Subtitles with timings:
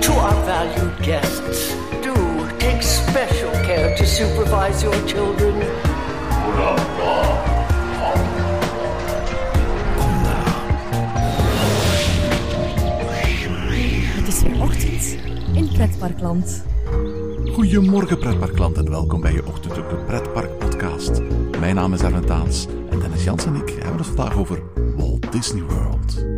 [0.00, 2.14] To our valued guests, do
[2.58, 5.54] take special care to supervise your children.
[14.14, 15.16] Het is weer ochtend
[15.54, 16.64] in Pretparkland.
[17.52, 21.20] Goedemorgen pretparkland en welkom bij je ochtend op de Pretpark Podcast.
[21.60, 24.62] Mijn naam is Erwin Taans en Dennis Jans en ik hebben het vandaag over
[24.96, 26.35] Walt Disney World.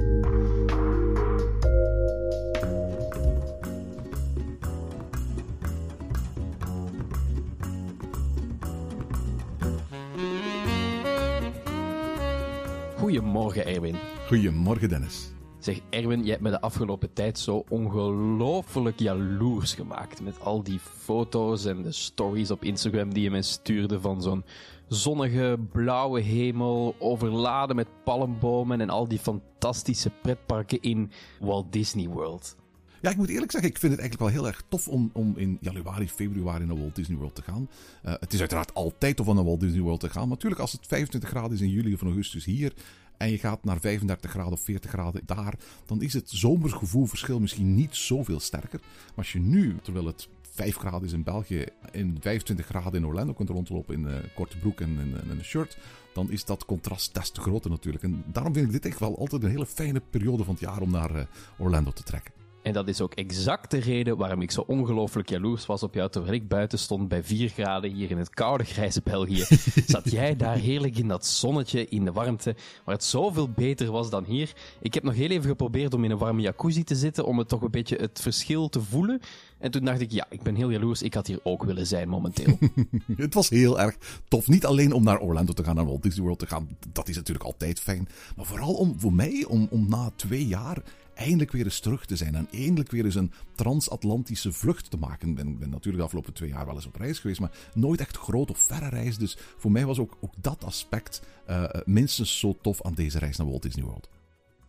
[13.49, 13.97] Goedemorgen, Erwin.
[14.27, 15.31] Goedemorgen Dennis.
[15.59, 20.21] Zeg, Erwin, je hebt me de afgelopen tijd zo ongelooflijk jaloers gemaakt.
[20.21, 24.45] Met al die foto's en de stories op Instagram die je me stuurde van zo'n
[24.89, 31.11] zonnige blauwe hemel, overladen met palmbomen en al die fantastische pretparken in
[31.41, 32.57] Walt Disney World.
[33.01, 35.33] Ja, ik moet eerlijk zeggen, ik vind het eigenlijk wel heel erg tof om, om
[35.37, 37.69] in januari, februari naar Walt Disney World te gaan.
[38.05, 40.21] Uh, het is uiteraard altijd tof om naar Walt Disney World te gaan.
[40.21, 42.73] Maar natuurlijk, als het 25 graden is in juli of augustus hier
[43.19, 45.55] en je gaat naar 35 graden of 40 graden daar,
[45.87, 48.81] dan is het zomergevoelverschil misschien niet zoveel sterker.
[48.81, 53.07] Maar als je nu, terwijl het 5 graden is in België, in 25 graden in
[53.07, 55.79] Orlando kunt rondlopen in uh, korte broek en, en, en, een shirt,
[56.15, 58.05] dan is dat contrast des te groter natuurlijk.
[58.05, 60.81] En daarom vind ik dit echt wel altijd een hele fijne periode van het jaar
[60.81, 61.23] om naar uh,
[61.59, 62.38] Orlando te trekken.
[62.63, 66.11] En dat is ook exact de reden waarom ik zo ongelooflijk jaloers was op jou
[66.11, 69.45] terwijl ik buiten stond bij 4 graden hier in het koude grijze België.
[69.87, 74.11] Zat jij daar heerlijk in dat zonnetje, in de warmte, waar het zoveel beter was
[74.11, 74.53] dan hier.
[74.81, 77.49] Ik heb nog heel even geprobeerd om in een warme jacuzzi te zitten, om het
[77.49, 79.21] toch een beetje het verschil te voelen.
[79.59, 82.09] En toen dacht ik, ja, ik ben heel jaloers, ik had hier ook willen zijn
[82.09, 82.59] momenteel.
[83.17, 83.97] het was heel erg
[84.29, 84.49] tof.
[84.49, 87.17] Niet alleen om naar Orlando te gaan, naar Walt Disney World te gaan, dat is
[87.17, 88.09] natuurlijk altijd fijn.
[88.37, 90.83] Maar vooral om, voor mij, om, om na twee jaar
[91.19, 95.29] eindelijk weer eens terug te zijn en eindelijk weer eens een transatlantische vlucht te maken.
[95.29, 98.17] Ik ben, natuurlijk de afgelopen twee jaar wel eens op reis geweest, maar nooit echt
[98.17, 99.19] groot of verre reis.
[99.19, 103.37] Dus voor mij was ook, ook dat aspect uh, minstens zo tof aan deze reis
[103.37, 104.09] naar Walt Disney World.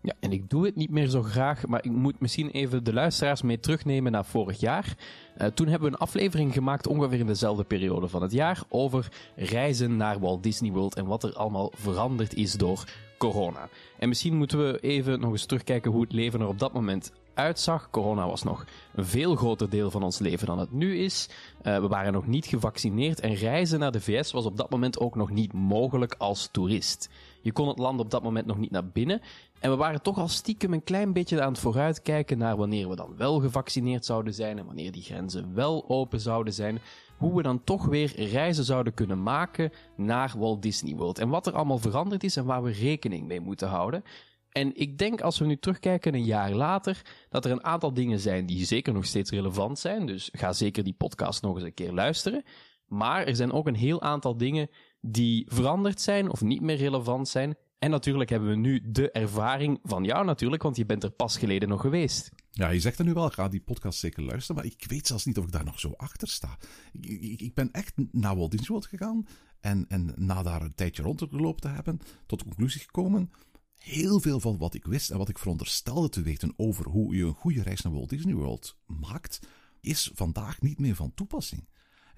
[0.02, 2.94] Ja, en ik doe het niet meer zo graag, maar ik moet misschien even de
[2.94, 4.98] luisteraars mee terugnemen naar vorig jaar.
[5.38, 9.12] Uh, toen hebben we een aflevering gemaakt, ongeveer in dezelfde periode van het jaar, over
[9.36, 12.86] reizen naar Walt Disney World en wat er allemaal veranderd is door
[13.20, 13.70] corona.
[13.98, 17.12] En misschien moeten we even nog eens terugkijken hoe het leven er op dat moment
[17.34, 17.90] uitzag.
[17.90, 18.66] Corona was nog
[18.96, 21.30] een veel groter deel van ons leven dan het nu is.
[21.64, 25.00] Uh, we waren nog niet gevaccineerd en reizen naar de VS was op dat moment
[25.00, 27.10] ook nog niet mogelijk als toerist.
[27.42, 29.22] Je kon het land op dat moment nog niet naar binnen.
[29.60, 32.96] En we waren toch al stiekem een klein beetje aan het vooruitkijken naar wanneer we
[32.96, 36.80] dan wel gevaccineerd zouden zijn en wanneer die grenzen wel open zouden zijn.
[37.18, 41.20] Hoe we dan toch weer reizen zouden kunnen maken naar Walt Disney World.
[41.20, 44.04] En wat er allemaal veranderd is en waar we rekening mee moeten houden.
[44.50, 48.20] En ik denk als we nu terugkijken een jaar later, dat er een aantal dingen
[48.20, 50.06] zijn die zeker nog steeds relevant zijn.
[50.06, 52.44] Dus ga zeker die podcast nog eens een keer luisteren.
[52.86, 54.70] Maar er zijn ook een heel aantal dingen
[55.02, 57.56] die veranderd zijn of niet meer relevant zijn.
[57.80, 61.38] En natuurlijk hebben we nu de ervaring van jou natuurlijk, want je bent er pas
[61.38, 62.30] geleden nog geweest.
[62.52, 65.26] Ja, je zegt er nu wel, ga die podcast zeker luisteren, maar ik weet zelfs
[65.26, 66.58] niet of ik daar nog zo achter sta.
[66.92, 69.28] Ik, ik, ik ben echt naar Walt Disney World gegaan
[69.60, 73.32] en, en na daar een tijdje rondgelopen te hebben, tot de conclusie gekomen,
[73.76, 77.24] heel veel van wat ik wist en wat ik veronderstelde te weten over hoe je
[77.24, 79.40] een goede reis naar Walt Disney World maakt,
[79.82, 81.68] is vandaag niet meer van toepassing.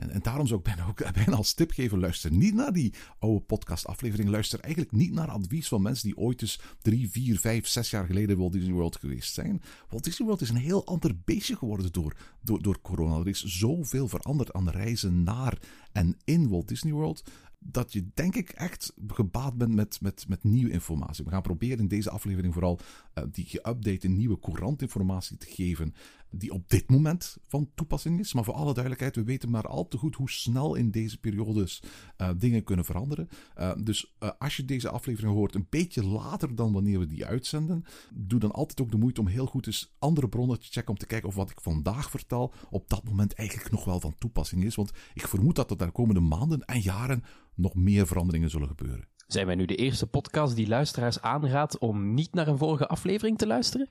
[0.10, 3.40] En, daarom zou ik bijna, ook, bijna als tip geven: luister niet naar die oude
[3.40, 4.30] podcast-aflevering.
[4.30, 8.06] Luister eigenlijk niet naar advies van mensen die ooit eens drie, vier, vijf, zes jaar
[8.06, 9.62] geleden Walt Disney World geweest zijn.
[9.90, 13.20] Walt Disney World is een heel ander beestje geworden door, door, door corona.
[13.20, 15.58] Er is zoveel veranderd aan reizen naar
[15.92, 17.24] en in Walt Disney World
[17.64, 21.24] dat je denk ik echt gebaat bent met, met, met nieuwe informatie.
[21.24, 22.80] We gaan proberen in deze aflevering vooral
[23.16, 25.94] uh, die geüpdate nieuwe courantinformatie te geven
[26.32, 28.34] die op dit moment van toepassing is.
[28.34, 31.84] Maar voor alle duidelijkheid, we weten maar al te goed hoe snel in deze periodes
[32.18, 33.30] uh, dingen kunnen veranderen.
[33.58, 37.26] Uh, dus uh, als je deze aflevering hoort een beetje later dan wanneer we die
[37.26, 37.84] uitzenden,
[38.14, 40.98] doe dan altijd ook de moeite om heel goed eens andere bronnen te checken om
[40.98, 44.64] te kijken of wat ik vandaag vertel op dat moment eigenlijk nog wel van toepassing
[44.64, 44.76] is.
[44.76, 47.24] Want ik vermoed dat er de komende maanden en jaren
[47.56, 49.08] nog meer veranderingen zullen gebeuren.
[49.28, 53.38] Zijn wij nu de eerste podcast die luisteraars aanraadt om niet naar een vorige aflevering
[53.38, 53.90] te luisteren?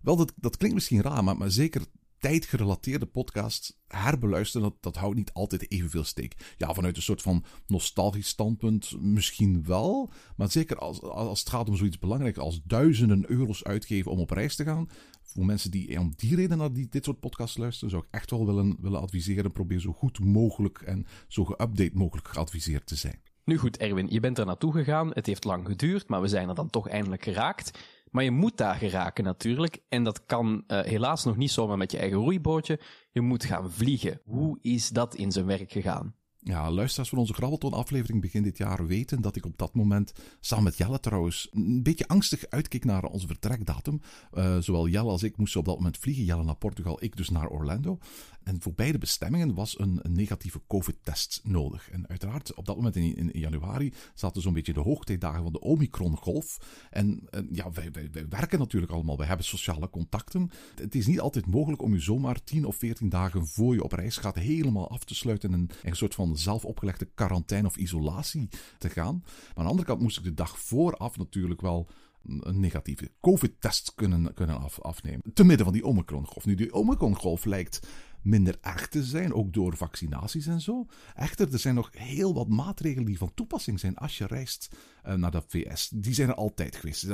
[0.00, 1.82] Wel, dat, dat klinkt misschien raar, maar, zeker
[2.18, 6.54] tijdgerelateerde podcast herbeluisteren, dat, dat houdt niet altijd evenveel steek.
[6.56, 10.10] Ja, vanuit een soort van nostalgisch standpunt misschien wel.
[10.36, 14.30] Maar zeker als, als het gaat om zoiets belangrijks als duizenden euro's uitgeven om op
[14.30, 14.88] reis te gaan.
[15.22, 18.30] Voor mensen die om die reden naar die, dit soort podcasts luisteren, zou ik echt
[18.30, 19.52] wel willen, willen adviseren.
[19.52, 23.20] Probeer zo goed mogelijk en zo geüpdate mogelijk geadviseerd te zijn.
[23.44, 25.10] Nu goed, Erwin, je bent er naartoe gegaan.
[25.12, 27.78] Het heeft lang geduurd, maar we zijn er dan toch eindelijk geraakt.
[28.10, 29.82] Maar je moet daar geraken natuurlijk.
[29.88, 32.80] En dat kan uh, helaas nog niet zomaar met je eigen roeibootje.
[33.10, 34.20] Je moet gaan vliegen.
[34.24, 36.14] Hoe is dat in zijn werk gegaan?
[36.42, 40.64] Ja, luisteraars van onze Grabbelton-aflevering begin dit jaar weten dat ik op dat moment, samen
[40.64, 44.00] met Jelle trouwens, een beetje angstig uitkeek naar onze vertrekdatum.
[44.34, 46.24] Uh, zowel Jelle als ik moesten op dat moment vliegen.
[46.24, 47.98] Jelle naar Portugal, ik dus naar Orlando.
[48.42, 51.90] En voor beide bestemmingen was een, negatieve COVID-test nodig.
[51.90, 56.58] En uiteraard, op dat moment in, januari zaten zo'n beetje de hoogtijdagen van de Omicron-golf.
[56.90, 57.90] En, ja, wij,
[58.28, 60.50] werken natuurlijk allemaal, wij hebben sociale contacten.
[60.74, 63.92] Het is niet altijd mogelijk om je zomaar 10 of 14 dagen voor je op
[63.92, 68.48] reis gaat helemaal af te sluiten en een soort van zelf opgelegde quarantaine of isolatie
[68.78, 69.22] te gaan.
[69.24, 71.88] Maar aan de andere kant moest ik de dag vooraf natuurlijk wel
[72.22, 75.32] een negatieve COVID-test kunnen, kunnen af, afnemen.
[75.34, 76.46] Te midden van die Omicron-golf.
[76.46, 77.88] Nu, die Omicron-golf lijkt
[78.22, 80.86] minder erg te zijn, ook door vaccinaties en zo.
[81.14, 84.76] Echter, er zijn nog heel wat maatregelen die van toepassing zijn als je reist
[85.06, 85.88] uh, naar de VS.
[85.94, 87.06] Die zijn er altijd geweest.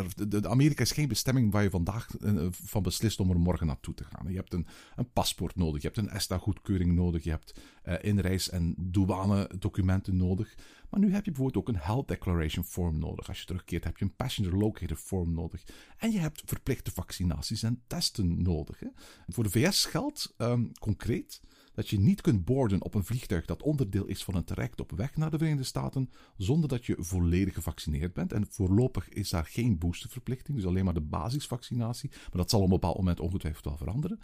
[0.47, 4.05] Amerika is geen bestemming waar je vandaag uh, van beslist om er morgen naartoe te
[4.05, 4.31] gaan.
[4.31, 4.67] Je hebt een,
[4.97, 7.55] een paspoort nodig, je hebt een ESTA-goedkeuring nodig, je hebt
[8.01, 10.55] inreis- en douane-documenten nodig.
[10.91, 13.29] Maar nu heb je bijvoorbeeld ook een Health Declaration Form nodig.
[13.29, 15.63] Als je terugkeert heb je een Passenger Locator Form nodig.
[15.99, 18.81] En je hebt verplichte vaccinaties en testen nodig.
[18.81, 18.89] Hè.
[19.27, 21.41] Voor de VS geldt um, concreet
[21.77, 24.93] dat je niet kunt boorden op een vliegtuig dat onderdeel is van een traject op
[24.93, 28.33] weg naar de Verenigde Staten zonder dat je volledig gevaccineerd bent.
[28.33, 32.11] En voorlopig is daar geen boosterverplichting, dus alleen maar de basisvaccinatie.
[32.11, 34.21] Maar dat zal op een bepaald moment ongetwijfeld wel veranderen.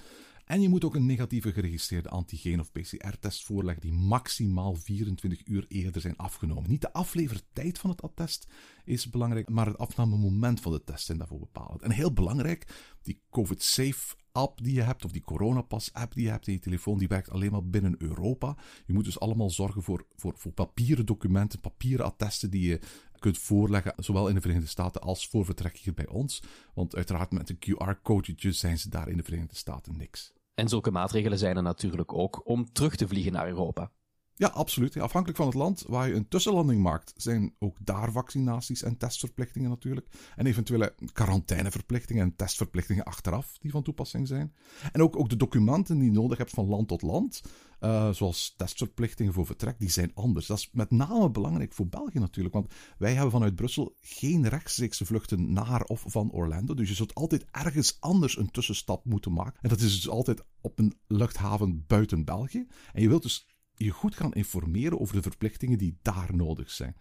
[0.52, 5.64] En je moet ook een negatieve geregistreerde antigeen- of PCR-test voorleggen die maximaal 24 uur
[5.69, 6.70] eerder zijn afgenomen.
[6.70, 8.46] Niet de aflevertijd van het attest
[8.84, 11.82] is belangrijk, maar het afnamemoment van de test zijn daarvoor bepalend.
[11.82, 16.46] En heel belangrijk, die COVID-safe app die je hebt, of die coronapas-app die je hebt
[16.46, 18.56] in je telefoon, die werkt alleen maar binnen Europa.
[18.87, 22.81] Je moet dus allemaal zorgen voor, voor, voor papieren documenten, papieren attesten die je
[23.19, 26.43] kunt voorleggen, zowel in de Verenigde Staten als voor vertrek hier bij ons.
[26.75, 30.32] Want uiteraard met een QR-code zijn ze daar in de Verenigde Staten niks.
[30.54, 33.90] En zulke maatregelen zijn er natuurlijk ook om terug te vliegen naar Europa.
[34.34, 34.96] Ja, absoluut.
[34.96, 39.70] Afhankelijk van het land waar je een tussenlanding maakt, zijn ook daar vaccinaties en testverplichtingen
[39.70, 40.06] natuurlijk.
[40.37, 44.55] En eventuele quarantaineverplichtingen en testverplichtingen achteraf die van toepassing zijn.
[44.93, 47.43] En ook, ook de documenten die je nodig hebt van land tot land,
[47.81, 50.46] uh, zoals testverplichtingen voor vertrek, die zijn anders.
[50.46, 55.06] Dat is met name belangrijk voor België natuurlijk, want wij hebben vanuit Brussel geen rechtstreekse
[55.06, 56.75] vluchten naar of van Orlando.
[56.75, 59.58] Dus je zult altijd ergens anders een tussenstap moeten maken.
[59.62, 62.67] En dat is dus altijd op een luchthaven buiten België.
[62.93, 66.96] En je wilt dus je goed gaan informeren over de verplichtingen die daar nodig zijn.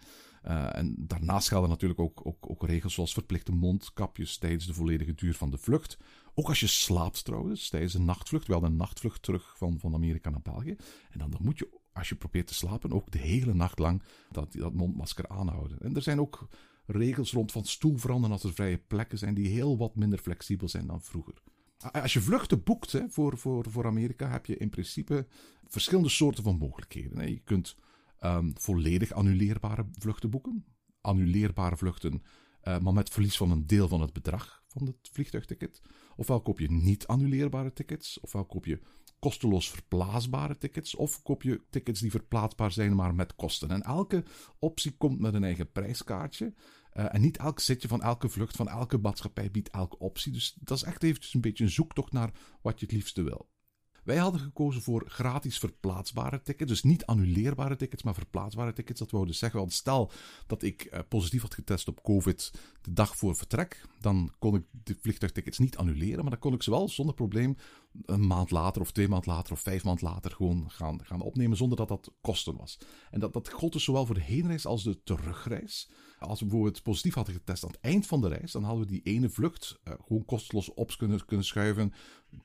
[0.46, 5.14] Uh, en daarnaast gelden natuurlijk ook, ook, ook, regels zoals verplichte mondkapjes tijdens de volledige
[5.14, 5.98] duur van de vlucht.
[6.34, 8.48] Ook als je slaapt trouwens, tijdens een nachtvlucht.
[8.48, 10.76] We hadden een nachtvlucht terug van, van Amerika naar België.
[11.10, 14.04] En dan, dan moet je, als je probeert te slapen, ook de hele nacht lang
[14.32, 15.80] dat, dat mondmasker aanhouden.
[15.80, 16.48] En er zijn ook
[16.86, 20.68] regels rond van stoel veranderen als er vrije plekken zijn die heel wat minder flexibel
[20.68, 21.42] zijn dan vroeger.
[21.92, 25.28] Als je vluchten boekt voor, voor, voor Amerika, heb je in principe
[25.68, 27.30] verschillende soorten van mogelijkheden.
[27.30, 27.76] Je kunt
[28.20, 30.66] um, volledig annuleerbare vluchten boeken.
[31.02, 32.22] Annuleerbare vluchten,
[32.64, 35.82] uh, maar met verlies van een deel van het bedrag van het vliegtuigticket.
[36.16, 38.80] Ofwel koop je niet annuleerbare tickets, ofwel koop je
[39.20, 43.70] kosteloos verplaatsbare tickets, of koop je tickets die verplaatsbaar zijn, maar met kosten.
[43.70, 44.24] En elke
[44.60, 46.54] optie komt met een eigen prijskaartje.
[46.94, 50.32] Uh, en niet elk zitje van elke vlucht van elke maatschappij biedt elke optie.
[50.32, 52.32] Dus dat is echt eventjes een beetje een zoektocht naar
[52.62, 53.50] wat je het liefste wil.
[54.04, 56.70] Wij hadden gekozen voor gratis verplaatsbare tickets.
[56.70, 59.00] Dus niet annuleerbare tickets, maar verplaatsbare tickets.
[59.00, 60.12] Dat wou dus zeggen, want stel
[60.48, 64.64] dat ik uh, positief had getest op COVID de dag voor vertrek, dan kon ik
[64.72, 67.56] de vliegtuigtickets niet annuleren, maar dan kon ik ze wel zonder probleem
[68.06, 71.58] een maand later of twee maand later of vijf maand later gewoon gaan, gaan opnemen
[71.58, 72.78] zonder dat dat kosten was.
[73.12, 75.90] En dat, dat gold dus zowel voor de heenreis als de terugreis.
[76.20, 78.92] Als we bijvoorbeeld positief hadden getest aan het eind van de reis, dan hadden we
[78.92, 81.94] die ene vlucht uh, gewoon kosteloos op kunnen, kunnen schuiven.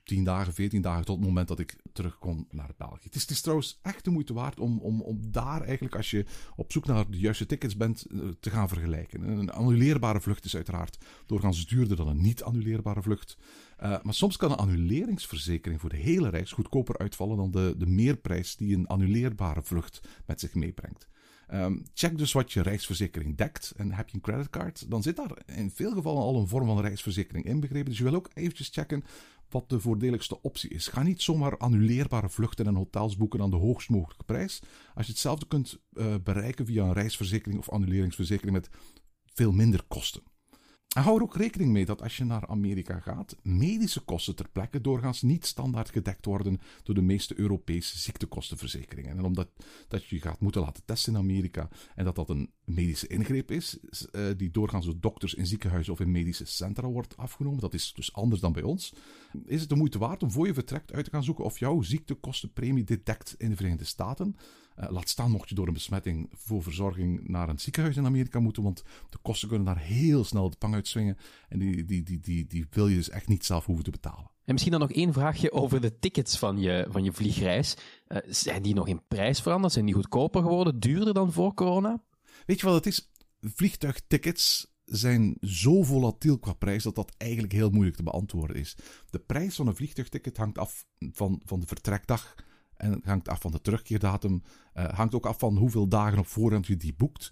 [0.03, 3.03] 10 dagen, 14 dagen tot het moment dat ik terugkom naar België.
[3.03, 6.11] Het is, het is trouwens echt de moeite waard om, om, om daar eigenlijk, als
[6.11, 6.25] je
[6.55, 9.29] op zoek naar de juiste tickets bent, uh, te gaan vergelijken.
[9.29, 13.37] Een annuleerbare vlucht is uiteraard doorgaans duurder dan een niet annuleerbare vlucht.
[13.83, 17.85] Uh, maar soms kan een annuleringsverzekering voor de hele reis goedkoper uitvallen dan de, de
[17.85, 21.07] meerprijs die een annuleerbare vlucht met zich meebrengt.
[21.53, 23.73] Um, check dus wat je reisverzekering dekt.
[23.75, 26.81] En heb je een creditcard, dan zit daar in veel gevallen al een vorm van
[26.81, 27.89] reisverzekering inbegrepen.
[27.89, 29.03] Dus je wil ook eventjes checken
[29.49, 30.87] wat de voordeligste optie is.
[30.87, 34.61] Ga niet zomaar annuleerbare vluchten en hotels boeken aan de hoogst mogelijke prijs.
[34.95, 38.69] Als je hetzelfde kunt uh, bereiken via een reisverzekering of annuleringsverzekering met
[39.33, 40.21] veel minder kosten.
[40.95, 44.49] En hou er ook rekening mee dat als je naar Amerika gaat, medische kosten ter
[44.49, 49.17] plekke doorgaans niet standaard gedekt worden door de meeste Europese ziektekostenverzekeringen.
[49.17, 49.47] En omdat
[49.87, 53.77] dat je gaat moeten laten testen in Amerika en dat dat een medische ingreep is,
[54.11, 57.59] uh, die doorgaans door dokters in ziekenhuizen of in medische centra wordt afgenomen.
[57.59, 58.93] Dat is dus anders dan bij ons.
[59.45, 61.81] Is het de moeite waard om voor je vertrekt uit te gaan zoeken of jouw
[61.81, 64.35] ziektekostenpremie dit dekt in de Verenigde Staten?
[64.79, 68.39] Uh, laat staan mocht je door een besmetting voor verzorging naar een ziekenhuis in Amerika
[68.39, 71.17] moeten, want de kosten kunnen daar heel snel de pang uitswingen.
[71.49, 74.31] En die, die, die, die, die wil je dus echt niet zelf hoeven te betalen.
[74.45, 77.77] En misschien dan nog één vraagje over de tickets van je, van je vliegreis.
[78.07, 79.73] Uh, zijn die nog in prijs veranderd?
[79.73, 80.79] Zijn die goedkoper geworden?
[80.79, 82.03] Duurder dan voor corona?
[82.45, 83.11] Weet je wat het is?
[83.41, 88.75] Vliegtuigtickets zijn zo volatiel qua prijs dat dat eigenlijk heel moeilijk te beantwoorden is.
[89.09, 92.35] De prijs van een vliegtuigticket hangt af van, van de vertrekdag
[92.77, 94.43] en hangt af van de terugkeerdatum.
[94.75, 97.29] Uh, hangt ook af van hoeveel dagen op voorhand je die boekt.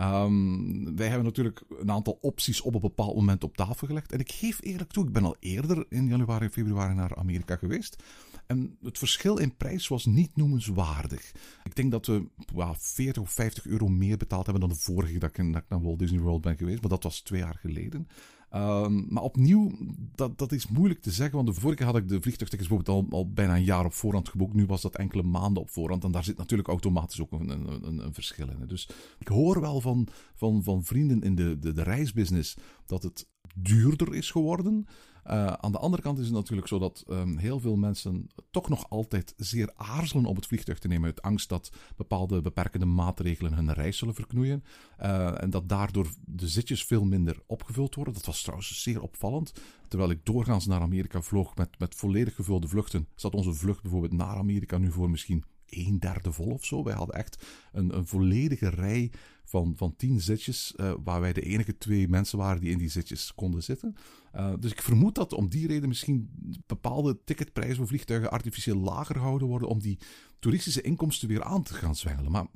[0.00, 4.12] Um, wij hebben natuurlijk een aantal opties op een bepaald moment op tafel gelegd.
[4.12, 7.56] En ik geef eerlijk toe, ik ben al eerder in januari en februari naar Amerika
[7.56, 8.02] geweest.
[8.46, 11.32] En het verschil in prijs was niet noemenswaardig.
[11.64, 15.18] Ik denk dat we well, 40 of 50 euro meer betaald hebben dan de vorige
[15.18, 16.80] dat ik, dat ik naar Walt Disney World ben geweest.
[16.80, 18.08] Maar dat was twee jaar geleden.
[18.54, 19.70] Um, maar opnieuw,
[20.14, 21.36] dat, dat is moeilijk te zeggen.
[21.36, 23.92] Want de vorige keer had ik de vliegtuigtickets bijvoorbeeld al, al bijna een jaar op
[23.92, 24.54] voorhand geboekt.
[24.54, 26.04] Nu was dat enkele maanden op voorhand.
[26.04, 28.66] En daar zit natuurlijk automatisch ook een, een, een, een verschil in.
[28.66, 28.88] Dus
[29.18, 34.14] ik hoor wel van, van, van vrienden in de, de, de reisbusiness dat het duurder
[34.14, 34.86] is geworden.
[35.30, 38.68] Uh, aan de andere kant is het natuurlijk zo dat um, heel veel mensen toch
[38.68, 43.54] nog altijd zeer aarzelen om het vliegtuig te nemen uit angst dat bepaalde beperkende maatregelen
[43.54, 44.64] hun reis zullen verknoeien.
[45.02, 48.14] Uh, en dat daardoor de zitjes veel minder opgevuld worden.
[48.14, 49.52] Dat was trouwens zeer opvallend.
[49.88, 54.12] Terwijl ik doorgaans naar Amerika vloog met, met volledig gevulde vluchten, zat onze vlucht bijvoorbeeld
[54.12, 56.84] naar Amerika nu voor misschien een derde vol of zo.
[56.84, 59.10] Wij hadden echt een, een volledige rij
[59.44, 62.88] van, van tien zitjes, uh, waar wij de enige twee mensen waren die in die
[62.88, 63.96] zitjes konden zitten.
[64.38, 66.30] Uh, dus ik vermoed dat om die reden misschien
[66.66, 69.98] bepaalde ticketprijzen voor vliegtuigen artificieel lager gehouden worden om die
[70.38, 72.32] toeristische inkomsten weer aan te gaan zwengelen.
[72.32, 72.46] Maar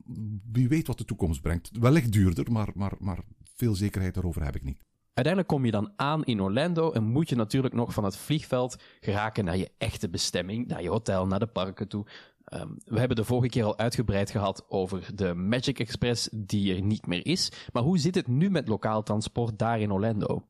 [0.52, 1.70] wie weet wat de toekomst brengt.
[1.80, 3.18] Wellicht duurder, maar, maar, maar
[3.54, 4.78] veel zekerheid daarover heb ik niet.
[5.14, 8.82] Uiteindelijk kom je dan aan in Orlando en moet je natuurlijk nog van het vliegveld
[9.00, 12.06] geraken naar je echte bestemming, naar je hotel, naar de parken toe.
[12.54, 16.82] Um, we hebben de vorige keer al uitgebreid gehad over de Magic Express die er
[16.82, 17.52] niet meer is.
[17.72, 20.46] Maar hoe zit het nu met lokaal transport daar in Orlando?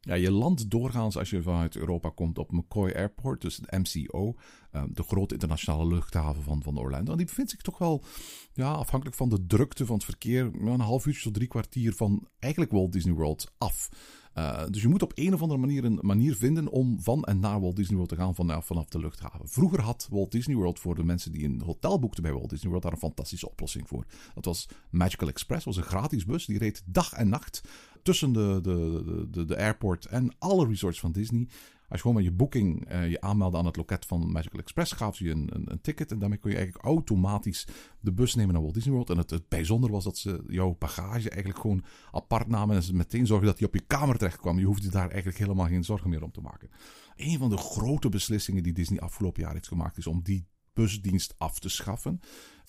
[0.00, 4.34] Ja, je landt doorgaans als je vanuit Europa komt op McCoy Airport, dus het MCO,
[4.72, 7.10] um, de grote internationale luchthaven van, van Orlando.
[7.10, 8.04] En die bevindt zich toch wel,
[8.52, 12.28] ja, afhankelijk van de drukte van het verkeer, een half uurtje tot drie kwartier van
[12.38, 13.88] eigenlijk Walt Disney World af.
[14.34, 17.40] Uh, dus je moet op een of andere manier een manier vinden om van en
[17.40, 19.48] naar Walt Disney World te gaan vanaf, vanaf de luchthaven.
[19.48, 22.68] Vroeger had Walt Disney World voor de mensen die een hotel boekten bij Walt Disney
[22.68, 24.04] World daar een fantastische oplossing voor.
[24.34, 26.46] Dat was Magical Express, was een gratis bus.
[26.46, 27.60] Die reed dag en nacht
[28.02, 31.48] tussen de, de, de, de airport en alle resorts van Disney.
[31.90, 34.92] Als je gewoon met je boeking uh, je aanmeldde aan het loket van Magical Express,
[34.92, 36.10] gaf je een, een, een, ticket.
[36.10, 37.66] En daarmee kon je eigenlijk automatisch
[38.00, 39.10] de bus nemen naar Walt Disney World.
[39.10, 42.76] En het, het bijzonder was dat ze jouw bagage eigenlijk gewoon apart namen.
[42.76, 44.58] En ze meteen zorgden dat die op je kamer terecht kwam.
[44.58, 46.70] Je hoefde daar eigenlijk helemaal geen zorgen meer om te maken.
[47.16, 51.34] Een van de grote beslissingen die Disney afgelopen jaar heeft gemaakt, is om die busdienst
[51.38, 52.20] af te schaffen.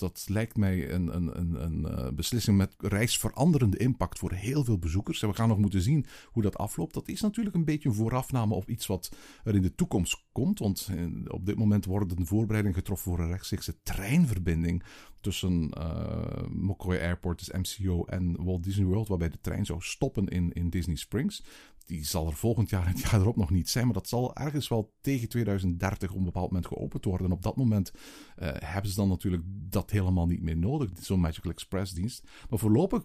[0.02, 4.78] Dat lijkt mij een, een, een, een eh, beslissing met reisveranderende impact voor heel veel
[4.78, 5.22] bezoekers.
[5.22, 6.94] En we gaan nog moeten zien hoe dat afloopt.
[6.94, 10.60] Dat is natuurlijk een beetje een voorafname op iets wat er in de toekomst komt.
[10.60, 14.84] Want eh, op dit moment worden de voorbereidingen getroffen voor een rechtstreekse treinverbinding
[15.22, 20.28] tussen uh, McCoy Airport, dus MCO, en Walt Disney World, waarbij de trein zou stoppen
[20.28, 21.44] in, in Disney Springs
[21.92, 23.86] die zal er volgend jaar en het jaar erop nog niet zijn.
[23.86, 27.28] Maar dat zal ergens wel tegen 2030 op een bepaald moment geopend worden.
[27.28, 30.90] En op dat moment uh, hebben ze dan natuurlijk dat helemaal niet meer nodig.
[31.00, 32.24] Zo'n Magical Express dienst.
[32.50, 33.04] Maar voorlopig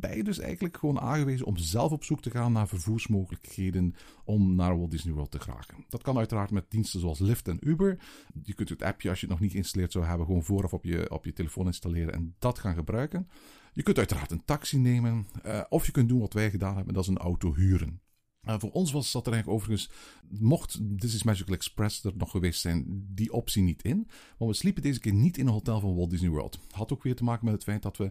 [0.00, 4.54] ben je dus eigenlijk gewoon aangewezen om zelf op zoek te gaan naar vervoersmogelijkheden om
[4.54, 5.84] naar Walt Disney World te geraken.
[5.88, 7.98] Dat kan uiteraard met diensten zoals Lyft en Uber.
[8.42, 10.84] Je kunt het appje, als je het nog niet geïnstalleerd zou hebben, gewoon vooraf op
[10.84, 13.28] je, op je telefoon installeren en dat gaan gebruiken.
[13.72, 16.94] Je kunt uiteraard een taxi nemen, uh, of je kunt doen wat wij gedaan hebben,
[16.94, 18.00] dat is een auto huren.
[18.46, 19.90] Uh, voor ons was, zat er eigenlijk overigens,
[20.28, 24.08] mocht This is Magical Express er nog geweest zijn, die optie niet in.
[24.38, 26.58] Maar we sliepen deze keer niet in een hotel van Walt Disney World.
[26.70, 28.10] Had ook weer te maken met het feit dat we,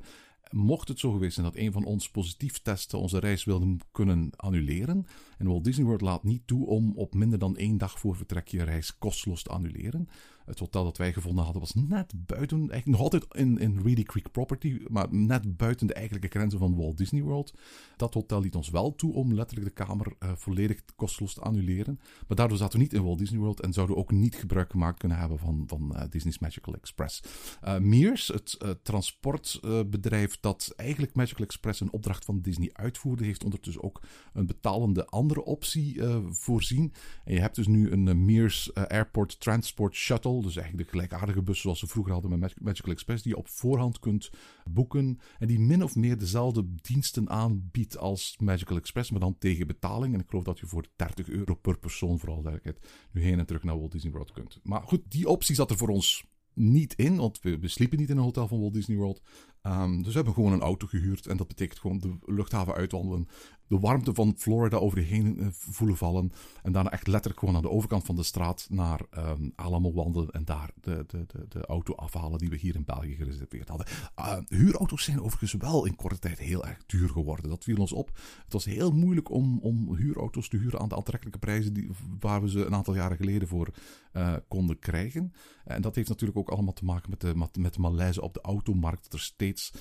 [0.52, 4.30] mocht het zo geweest zijn dat een van ons positief testen onze reis wilde kunnen
[4.36, 5.06] annuleren.
[5.38, 8.48] En Walt Disney World laat niet toe om op minder dan één dag voor vertrek
[8.48, 10.10] je reis kosteloos te annuleren.
[10.46, 14.04] Het hotel dat wij gevonden hadden was net buiten, eigenlijk nog altijd in, in Reedy
[14.04, 17.54] Creek Property, maar net buiten de eigenlijke grenzen van Walt Disney World.
[17.96, 22.00] Dat hotel liet ons wel toe om letterlijk de kamer uh, volledig kosteloos te annuleren.
[22.28, 24.72] Maar daardoor zaten we niet in Walt Disney World en zouden we ook niet gebruik
[24.72, 27.24] gemaakt kunnen hebben van, van uh, Disney's Magical Express.
[27.64, 33.84] Uh, Mears, het transportbedrijf dat eigenlijk Magical Express een opdracht van Disney uitvoerde, heeft ondertussen
[33.84, 34.02] ook
[34.34, 36.94] een betalende andere optie voorzien.
[37.24, 40.35] En je hebt dus nu een Mears Airport Transport Shuttle.
[40.42, 43.24] Dus eigenlijk de gelijkaardige bus zoals ze vroeger hadden met Magical Express.
[43.24, 44.30] Die je op voorhand kunt
[44.72, 45.20] boeken.
[45.40, 49.12] En die min of meer dezelfde diensten aanbiedt als Magical Express.
[49.12, 50.14] Maar dan tegen betaling.
[50.14, 53.46] En ik geloof dat je voor 30 euro per persoon, vooral duidelijkheid, nu heen en
[53.46, 54.60] terug naar Walt Disney World kunt.
[54.64, 56.26] Maar goed, die optie zat er voor ons
[56.56, 59.22] niet in, want we, sliepen niet in een hotel van Walt Disney World.
[59.62, 63.28] Um, dus we hebben gewoon een auto gehuurd en dat betekent gewoon de luchthaven uitwandelen,
[63.68, 66.32] de warmte van Florida over je heen uh, voelen vallen
[66.64, 70.30] en daarna echt letterlijk gewoon aan de overkant van de straat naar um, Alamo wandelen
[70.30, 73.88] en daar de, de, de, de, auto afhalen die we hier in België gereserveerd hadden.
[74.20, 77.50] Uh, huurauto's zijn overigens wel in korte tijd heel erg duur geworden.
[77.50, 78.12] Dat viel ons op.
[78.44, 82.42] Het was heel moeilijk om, om huurauto's te huren aan de aantrekkelijke prijzen die, waar
[82.42, 83.70] we ze een aantal jaren geleden voor
[84.14, 85.34] uh, konden krijgen.
[85.66, 89.04] En dat heeft natuurlijk ook allemaal te maken met de, met malaise op de automarkt.
[89.04, 89.72] Dat er steeds,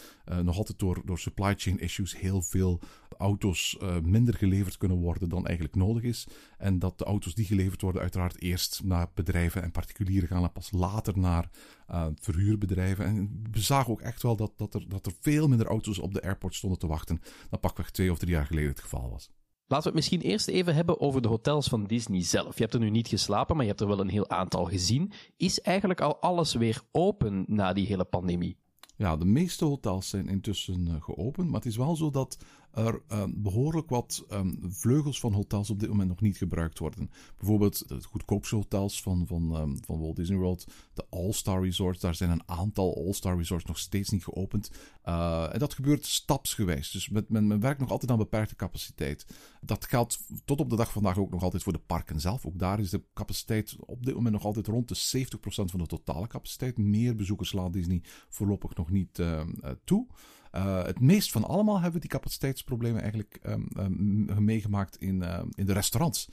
[0.43, 2.81] nog altijd door, door supply chain issues, heel veel
[3.19, 6.27] auto's uh, minder geleverd kunnen worden dan eigenlijk nodig is.
[6.59, 10.53] En dat de auto's die geleverd worden uiteraard eerst naar bedrijven en particulieren gaan en
[10.53, 11.51] pas later naar
[11.91, 13.05] uh, verhuurbedrijven.
[13.05, 16.15] En we zagen ook echt wel dat, dat, er, dat er veel minder auto's op
[16.15, 19.31] de airport stonden te wachten dan pakweg twee of drie jaar geleden het geval was.
[19.67, 22.55] Laten we het misschien eerst even hebben over de hotels van Disney zelf.
[22.57, 25.13] Je hebt er nu niet geslapen, maar je hebt er wel een heel aantal gezien.
[25.37, 28.57] Is eigenlijk al alles weer open na die hele pandemie?
[28.97, 32.39] Ja, de meeste hotels zijn intussen uh, geopend, maar het is wel zo dat
[32.75, 37.11] er uh, behoorlijk wat um, vleugels van hotels op dit moment nog niet gebruikt worden.
[37.39, 42.01] Bijvoorbeeld de goedkoopste hotels van, van, um, van Walt Disney World, de All-Star Resorts.
[42.01, 44.71] Daar zijn een aantal All-Star Resorts nog steeds niet geopend.
[45.05, 46.91] Uh, en dat gebeurt stapsgewijs.
[46.91, 49.27] Dus met, men, men werkt nog altijd aan beperkte capaciteit.
[49.61, 52.47] Dat geldt tot op de dag vandaag ook nog altijd voor de parken zelf.
[52.47, 55.87] Ook daar is de capaciteit op dit moment nog altijd rond de 70% van de
[55.87, 56.79] totale capaciteit.
[56.79, 59.43] Meer bezoekers laat Disney voorlopig nog niet uh,
[59.85, 60.07] toe.
[60.57, 65.67] Uh, het meest van allemaal hebben we die capaciteitsproblemen eigenlijk um, meegemaakt in, uh, in
[65.67, 66.29] de restaurants.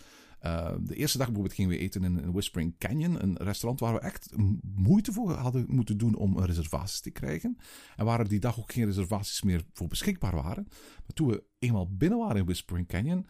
[0.45, 3.93] Uh, de eerste dag bijvoorbeeld gingen we eten in, in, Whispering Canyon, een restaurant waar
[3.93, 4.31] we echt
[4.75, 7.57] moeite voor hadden moeten doen om reservaties te krijgen.
[7.95, 10.67] En waar er die dag ook geen reservaties meer voor beschikbaar waren.
[10.69, 13.25] Maar toen we eenmaal binnen waren in Whispering Canyon,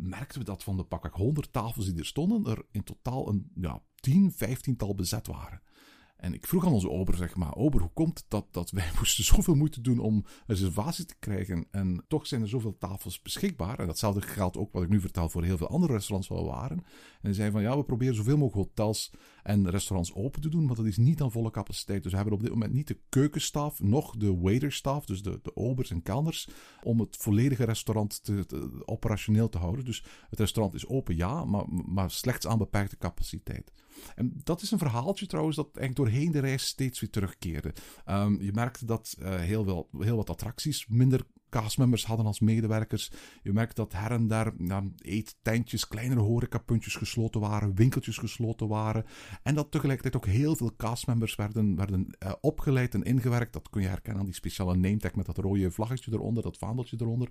[0.00, 3.50] merkten we dat van de pakweg 100 tafels die er stonden, er in totaal een
[3.54, 5.60] ja, 10, 15 tal bezet waren.
[6.20, 8.90] En ik vroeg aan onze ober, zeg maar, ober, hoe komt het dat, dat wij
[8.98, 13.78] moesten zoveel moeite doen om reservatie te krijgen en toch zijn er zoveel tafels beschikbaar?
[13.78, 16.44] En datzelfde geldt ook, wat ik nu vertel, voor heel veel andere restaurants waar we
[16.44, 16.76] waren.
[16.76, 16.84] En
[17.20, 20.76] hij zei van, ja, we proberen zoveel mogelijk hotels en restaurants open te doen, maar
[20.76, 22.02] dat is niet aan volle capaciteit.
[22.02, 25.56] Dus we hebben op dit moment niet de keukenstaf, nog de waiterstaf, dus de, de
[25.56, 26.48] obers en kelners,
[26.82, 29.84] om het volledige restaurant te, operationeel te houden.
[29.84, 33.72] Dus het restaurant is open, ja, maar, maar slechts aan beperkte capaciteit.
[34.14, 37.74] En dat is een verhaaltje trouwens dat eigenlijk doorheen de reis steeds weer terugkeerde.
[38.06, 43.10] Um, je merkte dat uh, heel, wel, heel wat attracties minder castmembers hadden als medewerkers.
[43.42, 49.04] Je merkt dat her en daar nou, eettentjes, kleinere horecapuntjes gesloten waren, winkeltjes gesloten waren.
[49.42, 53.52] En dat tegelijkertijd ook heel veel castmembers werden, werden uh, opgeleid en ingewerkt.
[53.52, 56.96] Dat kun je herkennen aan die speciale nametag met dat rode vlaggetje eronder, dat vaandeltje
[57.00, 57.28] eronder.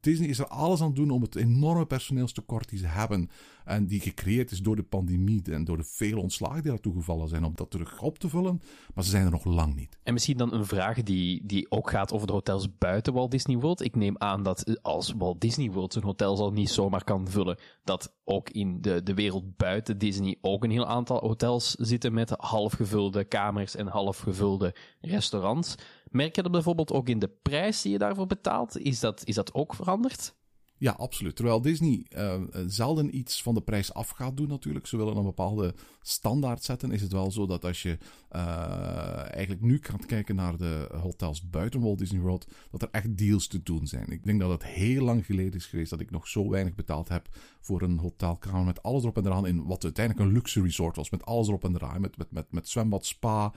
[0.00, 3.30] Disney is er alles aan het doen om het enorme personeelstekort die ze hebben
[3.70, 7.28] en die gecreëerd is door de pandemie en door de vele ontslagen die daartoe gevallen
[7.28, 8.60] zijn, om dat terug op te vullen.
[8.94, 9.98] Maar ze zijn er nog lang niet.
[10.02, 13.56] En misschien dan een vraag die, die ook gaat over de hotels buiten Walt Disney
[13.56, 13.84] World.
[13.84, 17.58] Ik neem aan dat als Walt Disney World zijn hotel al niet zomaar kan vullen,
[17.84, 22.30] dat ook in de, de wereld buiten Disney ook een heel aantal hotels zitten met
[22.36, 25.74] halfgevulde kamers en halfgevulde restaurants.
[26.10, 28.78] Merk je dat bijvoorbeeld ook in de prijs die je daarvoor betaalt?
[28.78, 30.38] Is dat, is dat ook veranderd?
[30.80, 31.36] Ja, absoluut.
[31.36, 32.34] Terwijl Disney uh,
[32.66, 34.86] zelden iets van de prijs af gaat doen natuurlijk.
[34.86, 36.90] Ze willen een bepaalde standaard zetten.
[36.90, 37.98] Is het wel zo dat als je
[38.32, 43.16] uh, eigenlijk nu gaat kijken naar de hotels buiten Walt Disney World, dat er echt
[43.16, 44.10] deals te doen zijn.
[44.10, 47.08] Ik denk dat het heel lang geleden is geweest dat ik nog zo weinig betaald
[47.08, 47.28] heb
[47.60, 51.10] voor een hotelkamer met alles erop en eraan in wat uiteindelijk een luxe resort was.
[51.10, 52.00] Met alles erop en eraan.
[52.00, 53.52] Met, met, met, zwembad, spa,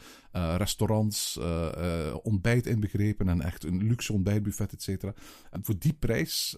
[0.57, 1.39] restaurants,
[2.23, 5.13] ontbijt inbegrepen en echt een luxe ontbijtbuffet, et cetera.
[5.51, 6.55] En voor die prijs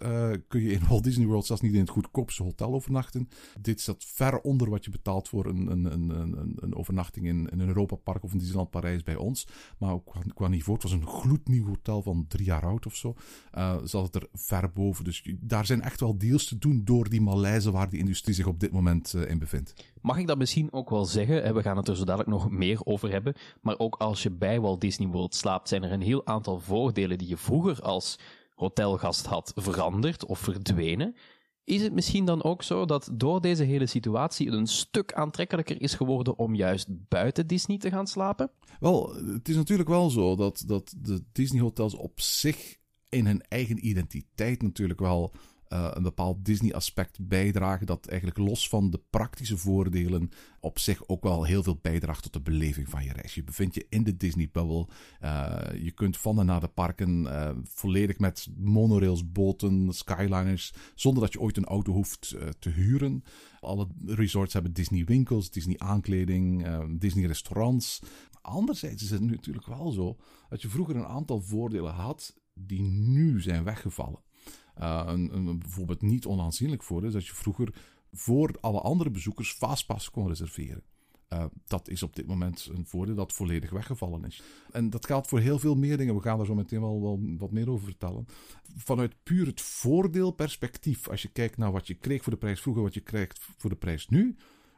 [0.56, 3.30] kun je in Walt Disney World zelfs niet in het goedkoopste hotel overnachten.
[3.62, 7.60] Dit staat ver onder wat je betaalt voor een, een, een, een, overnachting in, in
[7.60, 9.48] een Europa Park of een Disneyland Parijs bij ons.
[9.78, 12.96] Maar ook qua, qua niveau, het was een gloednieuw hotel van drie jaar oud of
[12.96, 13.16] zo.
[13.58, 15.04] Uh, zat het er ver boven.
[15.04, 18.48] Dus daar zijn echt wel deals te doen door die malaise waar die industrie zich
[18.48, 19.74] op dit moment uh, in bevindt.
[20.02, 21.54] Mag ik dat misschien ook wel zeggen?
[21.54, 23.34] We gaan het er zo dadelijk nog meer over hebben.
[23.62, 27.18] Maar ook als je bij Walt Disney World slaapt, zijn er een heel aantal voordelen
[27.18, 28.20] die je vroeger als
[28.56, 31.16] hotelgast had veranderd of verdwenen.
[31.64, 35.82] Is het misschien dan ook zo dat door deze hele situatie het een stuk aantrekkelijker
[35.82, 38.52] is geworden om juist buiten Disney te gaan slapen?
[38.80, 42.78] Wel, het is natuurlijk wel zo dat, dat de Disney-hotels op zich
[43.10, 45.34] in hun eigen identiteit natuurlijk wel
[45.70, 51.24] uh, een bepaald Disney-aspect bijdragen dat eigenlijk los van de praktische voordelen op zich ook
[51.24, 53.36] wel heel veel bijdraagt tot de beleving van je reis.
[53.36, 54.90] Je bevindt je in de Disney-bubbel.
[55.24, 61.24] Uh, je kunt van en naar de parken uh, volledig met monorails, boten, skyliners, zonder
[61.24, 63.24] dat je ooit een auto hoeft te huren.
[63.60, 66.68] Alle resorts hebben Disney-winkels, Disney-aankleding,
[67.00, 68.02] Disney-restaurants.
[68.42, 70.18] Anderzijds is het natuurlijk wel zo
[70.50, 74.25] dat je vroeger een aantal voordelen had die nu zijn weggevallen.
[74.82, 77.74] Uh, een, bijvoorbeeld niet onaanzienlijk voor is dat je vroeger
[78.12, 80.84] voor alle andere bezoekers fastpass kon reserveren.
[81.34, 84.44] Uh, dat is op dit moment een voordeel dat volledig weggevallen is.
[84.72, 86.16] En dat geldt voor heel veel meer dingen.
[86.16, 88.26] We gaan daar zo meteen wel, wel wat meer over vertellen.
[88.76, 92.84] Vanuit puur het voordeelperspectief, als je kijkt naar wat je kreeg voor de prijs vroeger,
[92.84, 94.36] wat je krijgt voor de prijs nu,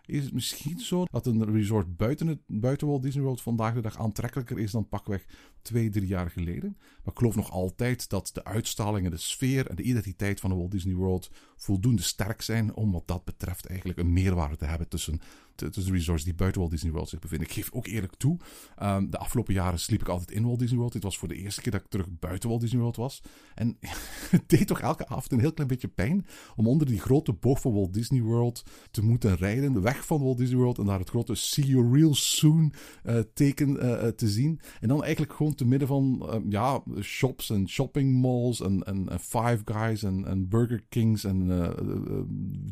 [0.07, 3.81] is het misschien zo dat een resort buiten, het, buiten Walt Disney World vandaag de
[3.81, 5.25] dag aantrekkelijker is dan pakweg
[5.61, 6.77] twee, drie jaar geleden.
[6.77, 10.55] Maar ik geloof nog altijd dat de uitstralingen, de sfeer en de identiteit van de
[10.55, 14.87] Walt Disney World voldoende sterk zijn om wat dat betreft eigenlijk een meerwaarde te hebben
[14.87, 15.21] tussen
[15.57, 17.47] tussen de resorts die buiten Walt Disney World zich bevinden.
[17.47, 18.37] Ik geef ook eerlijk toe,
[18.83, 20.93] um, de afgelopen jaren sliep ik altijd in Walt Disney World.
[20.93, 23.21] Dit was voor de eerste keer dat ik terug buiten Walt Disney World was.
[23.55, 23.77] En
[24.29, 27.61] het deed toch elke avond een heel klein beetje pijn om onder die grote boog
[27.61, 29.81] van Walt Disney World te moeten rijden.
[29.81, 32.73] Weg van Walt Disney World en daar het grote See You Real Soon
[33.05, 34.59] uh, teken uh, te zien.
[34.79, 39.09] En dan eigenlijk gewoon te midden van uh, ja, shops en shopping malls en, en,
[39.09, 41.45] en Five Guys en, en Burger Kings en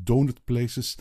[0.04, 0.98] donut places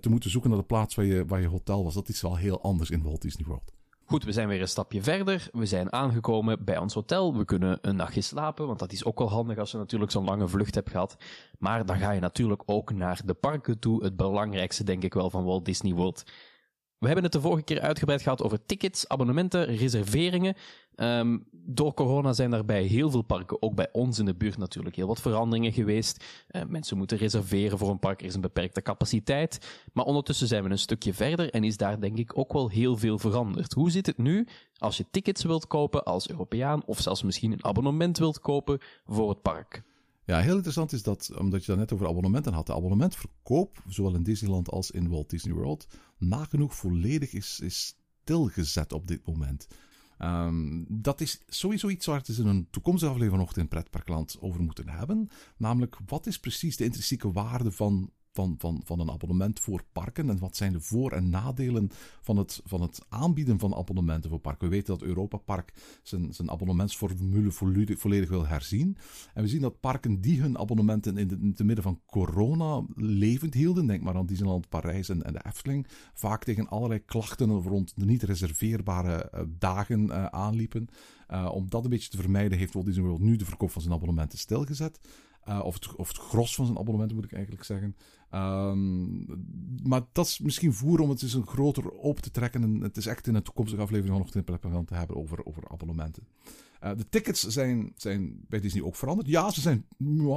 [0.00, 1.94] te moeten zoeken naar de plaats waar je waar je hotel was.
[1.94, 3.72] Dat is wel heel anders in Walt Disney World.
[4.04, 5.48] Goed, we zijn weer een stapje verder.
[5.52, 7.36] We zijn aangekomen bij ons hotel.
[7.36, 10.24] We kunnen een nachtje slapen, want dat is ook wel handig als je natuurlijk zo'n
[10.24, 11.16] lange vlucht hebt gehad.
[11.58, 14.04] Maar dan ga je natuurlijk ook naar de parken toe.
[14.04, 16.24] Het belangrijkste, denk ik wel, van Walt Disney World.
[16.98, 20.54] We hebben het de vorige keer uitgebreid gehad over tickets, abonnementen, reserveringen.
[20.96, 24.56] Um, door corona zijn er bij heel veel parken, ook bij ons in de buurt
[24.56, 26.24] natuurlijk, heel wat veranderingen geweest.
[26.50, 29.82] Uh, mensen moeten reserveren voor een park, er is een beperkte capaciteit.
[29.92, 32.96] Maar ondertussen zijn we een stukje verder en is daar denk ik ook wel heel
[32.96, 33.72] veel veranderd.
[33.72, 34.46] Hoe zit het nu
[34.78, 39.28] als je tickets wilt kopen als Europeaan of zelfs misschien een abonnement wilt kopen voor
[39.28, 39.82] het park?
[40.28, 44.14] Ja, heel interessant is dat, omdat je dat net over abonnementen had, de abonnementverkoop, zowel
[44.14, 45.86] in Disneyland als in Walt Disney World,
[46.18, 49.66] nagenoeg volledig is, is stilgezet op dit moment.
[50.18, 54.62] Um, dat is sowieso iets waar we in een toekomstige aflevering nog in Pretparkland over
[54.62, 55.28] moeten hebben.
[55.56, 60.30] Namelijk, wat is precies de intrinsieke waarde van van, van, van een abonnement voor parken?
[60.30, 64.38] En wat zijn de voor- en nadelen van het, van het aanbieden van abonnementen voor
[64.38, 64.68] parken?
[64.68, 67.50] We weten dat Europa Park zijn, zijn abonnementsformule
[67.96, 68.96] volledig wil herzien.
[69.34, 73.54] En we zien dat parken die hun abonnementen in, de, in midden van corona levend
[73.54, 78.04] hielden, denk maar aan Disneyland Parijs en, de Efteling, vaak tegen allerlei klachten rond de
[78.04, 80.88] niet reserveerbare uh, dagen uh, aanliepen.
[81.30, 83.82] Uh, om dat een beetje te vermijden heeft Walt Disney World nu de verkoop van
[83.82, 85.00] zijn abonnementen stilgezet.
[85.62, 87.96] Of, het, of het gros van zijn abonnementen moet ik eigenlijk zeggen.
[88.34, 89.26] Um,
[89.82, 92.62] maar dat is misschien voer om het eens een groter open te trekken.
[92.62, 96.26] En het is echt in een toekomstige aflevering nog een te hebben over, over abonnementen.
[96.84, 99.28] Uh, de tickets zijn, zijn bij Disney ook veranderd.
[99.28, 99.86] Ja, ze zijn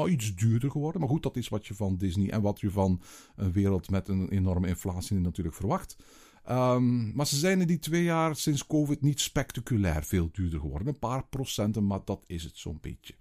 [0.07, 1.01] iets duurder geworden.
[1.01, 3.01] Maar goed, dat is wat je van Disney en wat je van
[3.35, 5.95] een wereld met een enorme inflatie natuurlijk verwacht.
[6.49, 10.87] Um, maar ze zijn in die twee jaar sinds COVID niet spectaculair veel duurder geworden.
[10.87, 13.13] Een paar procenten, maar dat is het zo'n beetje.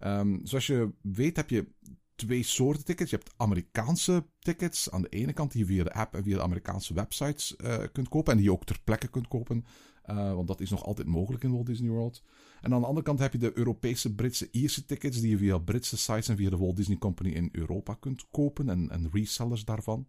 [0.00, 1.66] Um, zoals je weet heb je
[2.14, 3.10] twee soorten tickets.
[3.10, 6.36] Je hebt Amerikaanse tickets aan de ene kant die je via de app en via
[6.36, 8.32] de Amerikaanse websites uh, kunt kopen.
[8.32, 9.64] En die je ook ter plekke kunt kopen.
[10.10, 12.22] Uh, want dat is nog altijd mogelijk in Walt Disney World.
[12.60, 15.58] En aan de andere kant heb je de Europese, Britse, Ierse tickets die je via
[15.58, 19.64] Britse sites en via de Walt Disney Company in Europa kunt kopen en, en resellers
[19.64, 20.06] daarvan.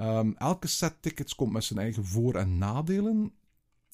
[0.00, 3.32] Um, elke set tickets komt met zijn eigen voor- en nadelen.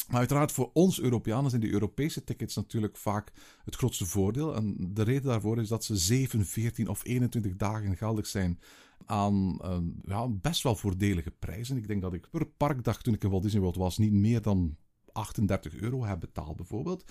[0.09, 3.33] Maar uiteraard voor ons Europeanen zijn die Europese tickets natuurlijk vaak
[3.65, 4.55] het grootste voordeel.
[4.55, 8.59] En de reden daarvoor is dat ze 7, 14 of 21 dagen geldig zijn
[9.07, 11.77] aan uh, ja, best wel voordelige prijzen.
[11.77, 14.43] Ik denk dat ik per parkdag toen ik in Walt Disney World was niet meer
[14.43, 14.77] dan
[15.13, 17.05] 38 euro heb betaald bijvoorbeeld.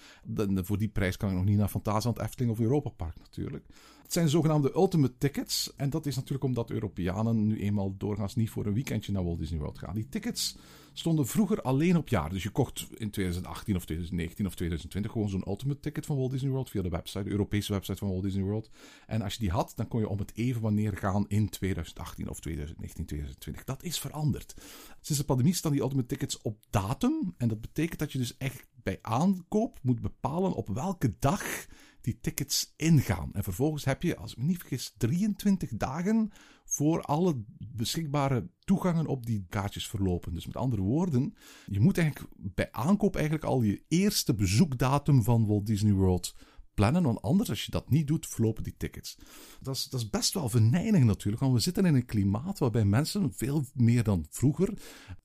[0.54, 3.65] Voor die prijs kan ik nog niet naar Fantasieland, Efteling of Europa Park natuurlijk.
[4.02, 5.74] Het zijn zogenaamde ultimate tickets.
[5.76, 9.39] En dat is natuurlijk omdat Europeanen nu eenmaal doorgaans niet voor een weekendje naar Walt
[9.39, 9.96] Disney World gaan.
[9.96, 10.58] Die tickets
[10.93, 12.29] stonden vroeger alleen op jaar.
[12.29, 16.32] Dus je kocht in 2018 of 2019 of 2020 gewoon zo'n ultimate ticket van Walt
[16.32, 18.69] Disney World via de website, de Europese website van Walt Disney World.
[19.08, 22.29] En als je die had, dan kon je om het even wanneer gaan in 2018
[22.29, 23.63] of 2019, 2020.
[23.63, 24.53] Dat is veranderd.
[25.01, 27.34] Sinds de pandemie staan die ultimate tickets op datum.
[27.38, 31.65] En dat betekent dat je dus echt bij aankoop moet bepalen op welke dag
[32.04, 33.34] die tickets ingaan.
[33.34, 36.32] En vervolgens heb je, als ik me niet vergis, 23 dagen
[36.66, 40.34] voor alle beschikbare toegangen op die kaartjes verlopen.
[40.34, 41.36] Dus met andere woorden,
[41.66, 46.36] je moet eigenlijk bij aankoop eigenlijk al je eerste bezoekdatum van Walt Disney World
[46.74, 49.18] plannen, want anders, als je dat niet doet, verlopen die tickets.
[49.62, 52.86] Dat is, dat is best wel venijnig natuurlijk, want we zitten in een klimaat waarbij
[52.86, 54.74] mensen veel meer dan vroeger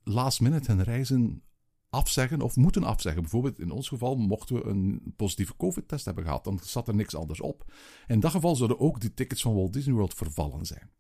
[0.02, 1.42] last minute hun reizen
[1.90, 3.22] afzeggen of moeten afzeggen.
[3.22, 7.16] Bijvoorbeeld in ons geval mochten we een positieve COVID-test hebben gehad, dan zat er niks
[7.16, 7.72] anders op.
[8.06, 10.90] In dat geval zouden ook die tickets van Walt Disney World vervallen zijn.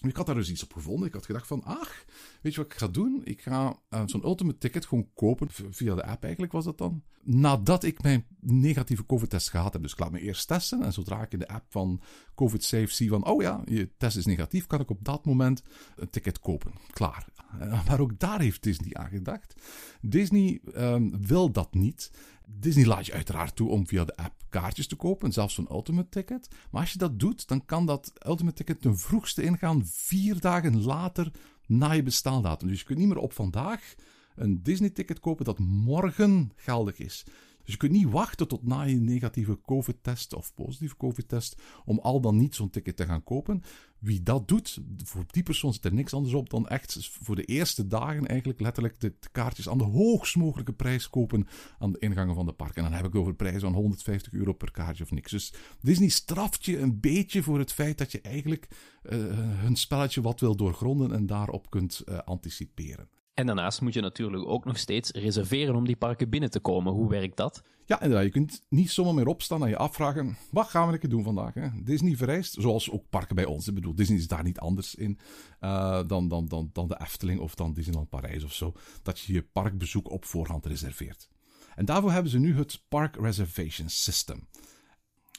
[0.00, 1.06] Ik had daar dus iets op gevonden.
[1.06, 2.04] Ik had gedacht van, ach,
[2.42, 3.20] weet je wat ik ga doen?
[3.24, 7.02] Ik ga uh, zo'n ultimate ticket gewoon kopen, via de app eigenlijk was dat dan.
[7.22, 9.82] Nadat ik mijn negatieve COVID-test gehad heb.
[9.82, 10.82] Dus ik laat me eerst testen.
[10.82, 12.00] En zodra ik in de app van
[12.34, 15.62] COVID Safe zie van, oh ja, je test is negatief, kan ik op dat moment
[15.96, 16.72] een ticket kopen.
[16.90, 17.26] Klaar.
[17.60, 19.54] Uh, maar ook daar heeft Disney aan gedacht.
[20.00, 22.10] Disney um, wil dat niet.
[22.46, 26.08] Disney laat je uiteraard toe om via de app kaartjes te kopen, zelfs zo'n Ultimate
[26.08, 26.48] Ticket.
[26.70, 30.82] Maar als je dat doet, dan kan dat Ultimate Ticket ten vroegste ingaan vier dagen
[30.82, 31.30] later
[31.66, 32.68] na je bestaaldatum.
[32.68, 33.94] Dus je kunt niet meer op vandaag
[34.36, 37.24] een Disney-ticket kopen dat morgen geldig is.
[37.70, 42.20] Dus je kunt niet wachten tot na je negatieve COVID-test of positieve COVID-test om al
[42.20, 43.62] dan niet zo'n ticket te gaan kopen.
[43.98, 47.44] Wie dat doet, voor die persoon zit er niks anders op dan echt voor de
[47.44, 51.46] eerste dagen eigenlijk letterlijk de, kaartjes aan de hoogst mogelijke prijs kopen
[51.78, 52.76] aan de ingangen van de park.
[52.76, 55.30] En dan heb ik over prijzen van 150 euro per kaartje of niks.
[55.30, 58.68] Dus Disney straft je een beetje voor het feit dat je eigenlijk
[59.02, 63.08] uh, hun spelletje wat wil doorgronden en daarop kunt uh, anticiperen.
[63.40, 66.92] En daarnaast moet je natuurlijk ook nog steeds reserveren om die parken binnen te komen.
[66.92, 67.62] Hoe werkt dat?
[67.84, 68.24] Ja, inderdaad.
[68.24, 71.54] Je kunt niet zomaar meer opstaan en je afvragen: wat gaan we lekker doen vandaag?
[71.54, 71.68] Hè?
[71.82, 73.68] Disney vereist, zoals ook parken bij ons.
[73.68, 75.18] Ik bedoel, Disney is daar niet anders in
[75.60, 78.72] uh, dan, dan, dan, dan de Efteling of dan Disneyland Parijs of zo.
[79.02, 81.28] Dat je je parkbezoek op voorhand reserveert.
[81.74, 84.48] En daarvoor hebben ze nu het Park Reservation System.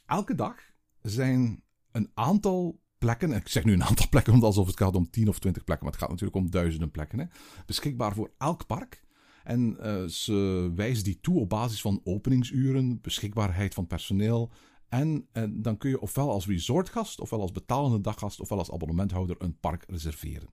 [0.05, 0.55] Elke dag
[1.01, 5.29] zijn een aantal plekken, ik zeg nu een aantal plekken, alsof het gaat om 10
[5.29, 7.25] of 20 plekken, maar het gaat natuurlijk om duizenden plekken, hè,
[7.65, 9.03] beschikbaar voor elk park.
[9.43, 14.51] En uh, ze wijzen die toe op basis van openingsuren, beschikbaarheid van personeel.
[14.89, 19.35] En, en dan kun je ofwel als resortgast, ofwel als betalende daggast, ofwel als abonnementhouder
[19.39, 20.49] een park reserveren.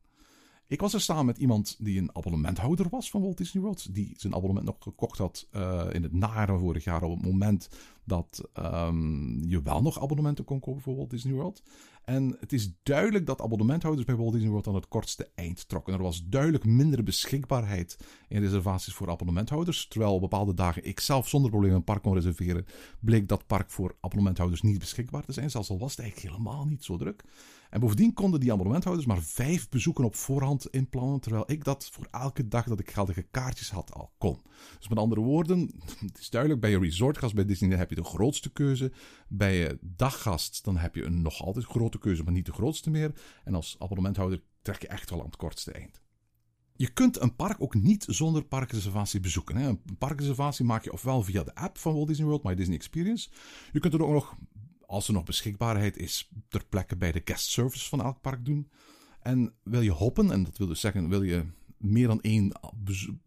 [0.66, 3.94] Ik was er samen met iemand die een abonnementhouder was van Walt Disney World.
[3.94, 7.02] Die zijn abonnement nog gekocht had uh, in het van vorig jaar.
[7.02, 7.68] Op het moment
[8.08, 11.62] dat um, je wel nog abonnementen kon kopen voor Walt Disney World.
[12.04, 15.94] En het is duidelijk dat abonnementhouders bij Walt Disney World aan het kortste eind trokken.
[15.94, 19.88] Er was duidelijk minder beschikbaarheid in reservaties voor abonnementhouders.
[19.88, 22.66] Terwijl op bepaalde dagen ik zelf zonder probleem een park kon reserveren,
[23.00, 25.50] bleek dat park voor abonnementhouders niet beschikbaar te zijn.
[25.50, 27.24] Zelfs al was het eigenlijk helemaal niet zo druk.
[27.70, 32.08] En bovendien konden die abonnementhouders maar vijf bezoeken op voorhand inplannen, terwijl ik dat voor
[32.10, 34.38] elke dag dat ik geldige kaartjes had al kon.
[34.78, 35.70] Dus met andere woorden,
[36.06, 38.92] het is duidelijk, bij je resortgast bij Disney heb je de grootste keuze.
[39.28, 42.90] Bij je daggast dan heb je een nog altijd grote keuze, maar niet de grootste
[42.90, 43.12] meer.
[43.44, 46.00] En als abonnementhouder trek je echt wel aan het kortste eind.
[46.76, 49.56] Je kunt een park ook niet zonder parkreservatie bezoeken.
[49.56, 49.68] Hè.
[49.68, 53.28] Een parkreservatie maak je ofwel via de app van Walt Disney World, My Disney Experience.
[53.72, 54.36] Je kunt er ook nog
[54.86, 58.70] als er nog beschikbaarheid is, ter plekke bij de guest service van elk park doen.
[59.20, 62.52] En wil je hoppen, en dat wil dus zeggen, wil je meer dan één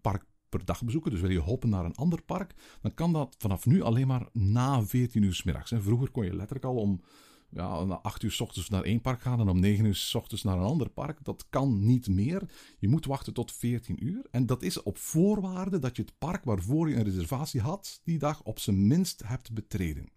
[0.02, 3.36] park per dag bezoeken, dus wil je hoppen naar een ander park, dan kan dat
[3.38, 5.72] vanaf nu alleen maar na 14 uur s middags.
[5.72, 7.02] En vroeger kon je letterlijk al om
[7.50, 10.16] ja, na 8 uur s ochtends naar één park gaan en om 9 uur s
[10.16, 11.24] ochtends naar een ander park.
[11.24, 12.50] Dat kan niet meer.
[12.80, 14.26] Je moet wachten tot 14 uur.
[14.32, 18.20] En dat is op voorwaarde dat je het park waarvoor je een reservatie had, die
[18.20, 20.10] dag op zijn minst hebt betreden.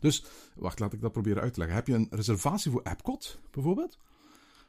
[0.00, 1.76] Dus, wacht, laat ik dat proberen uit te leggen.
[1.76, 3.98] Heb je een reservatie voor Epcot, bijvoorbeeld?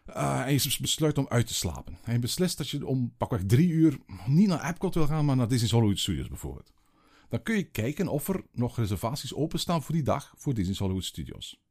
[0.09, 1.97] Uh, en je besluit om uit te slapen.
[2.03, 5.35] En je beslist dat je om pakweg drie uur niet naar Epcot wil gaan, maar
[5.35, 6.71] naar Disney's Hollywood Studios bijvoorbeeld.
[7.29, 11.03] Dan kun je kijken of er nog reservaties openstaan voor die dag voor Disney's Hollywood
[11.03, 11.61] Studios.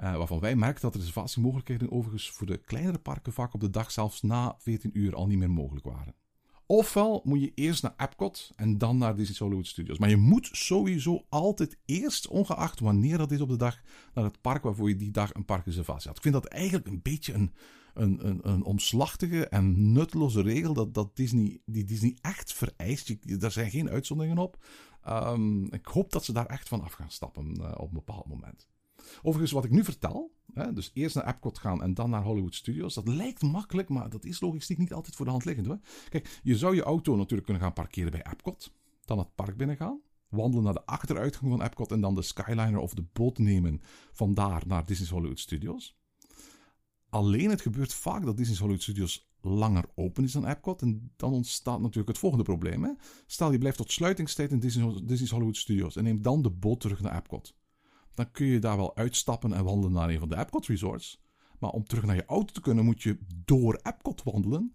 [0.00, 3.90] Uh, waarvan wij merken dat reservatiemogelijkheden overigens voor de kleinere parken vaak op de dag
[3.90, 6.14] zelfs na 14 uur al niet meer mogelijk waren.
[6.66, 9.98] Ofwel moet je eerst naar Epcot en dan naar Disney's Hollywood Studios.
[9.98, 13.80] Maar je moet sowieso altijd eerst, ongeacht wanneer dat is op de dag,
[14.14, 16.16] naar het park waarvoor je die dag een parkreservatie had.
[16.16, 17.52] Ik vind dat eigenlijk een beetje een,
[17.94, 23.08] een, een, een omslachtige en nutteloze regel dat, dat Disney, die Disney echt vereist.
[23.08, 24.64] Je, daar zijn geen uitzonderingen op.
[25.08, 28.26] Um, ik hoop dat ze daar echt van af gaan stappen uh, op een bepaald
[28.26, 28.68] moment.
[29.18, 32.54] Overigens, wat ik nu vertel, hè, dus eerst naar Epcot gaan en dan naar Hollywood
[32.54, 35.66] Studios, dat lijkt makkelijk, maar dat is logistiek niet altijd voor de hand liggend.
[35.66, 35.78] Hoor.
[36.08, 38.72] Kijk, je zou je auto natuurlijk kunnen gaan parkeren bij Epcot,
[39.04, 42.94] dan het park binnengaan, wandelen naar de achteruitgang van Epcot en dan de Skyliner of
[42.94, 43.80] de boot nemen
[44.12, 45.96] vandaar naar Disney's Hollywood Studios.
[47.08, 50.82] Alleen het gebeurt vaak dat Disney's Hollywood Studios langer open is dan Epcot.
[50.82, 52.84] En dan ontstaat natuurlijk het volgende probleem.
[52.84, 52.90] Hè?
[53.26, 57.00] Stel je blijft tot sluitingstijd in Disney's Hollywood Studios en neemt dan de boot terug
[57.00, 57.54] naar Epcot
[58.14, 61.22] dan kun je daar wel uitstappen en wandelen naar een van de Epcot resorts.
[61.58, 64.74] Maar om terug naar je auto te kunnen, moet je door Epcot wandelen.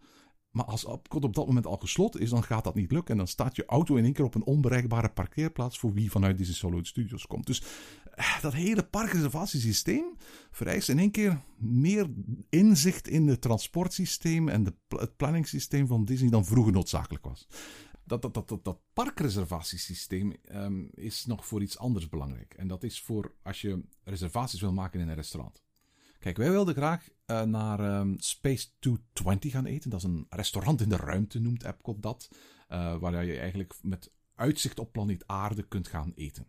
[0.52, 3.12] Maar als Epcot op dat moment al gesloten is, dan gaat dat niet lukken.
[3.12, 6.38] En dan staat je auto in één keer op een onbereikbare parkeerplaats voor wie vanuit
[6.38, 7.46] Disney Hollywood Studios komt.
[7.46, 7.64] Dus
[8.12, 10.16] eh, dat hele parkreservatiesysteem
[10.52, 12.08] vereist in één keer meer
[12.50, 17.48] inzicht in het transportsysteem en de, het planningssysteem van Disney dan vroeger noodzakelijk was.
[18.10, 22.54] Dat, dat, dat, dat, parkreservatiesysteem um, is nog voor iets anders belangrijk.
[22.54, 25.62] En dat is voor als je reservaties wil maken in een restaurant.
[26.20, 29.90] Kijk, wij wilden graag uh, naar um, Space 220 gaan eten.
[29.90, 32.30] Dat is een restaurant in de ruimte, noemt Epcot dat.
[32.70, 36.48] Uh, waar je eigenlijk met uitzicht op planeet Aarde kunt gaan eten.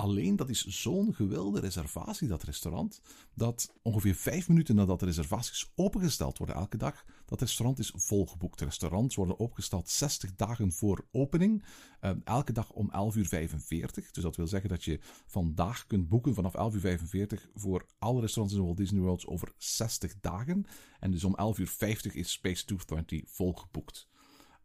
[0.00, 3.00] Alleen dat is zo'n gewilde reservatie, dat restaurant,
[3.34, 8.60] dat ongeveer vijf minuten nadat de reservaties opengesteld worden elke dag, dat restaurant is volgeboekt.
[8.60, 11.64] Restaurants worden opgesteld 60 dagen voor opening,
[12.00, 14.12] eh, elke dag om 11.45 uur.
[14.12, 18.56] Dus dat wil zeggen dat je vandaag kunt boeken vanaf 11.45 uur voor alle restaurants
[18.56, 20.66] in Walt Disney World over 60 dagen.
[21.00, 24.09] En dus om 11.50 uur is Space 220 volgeboekt.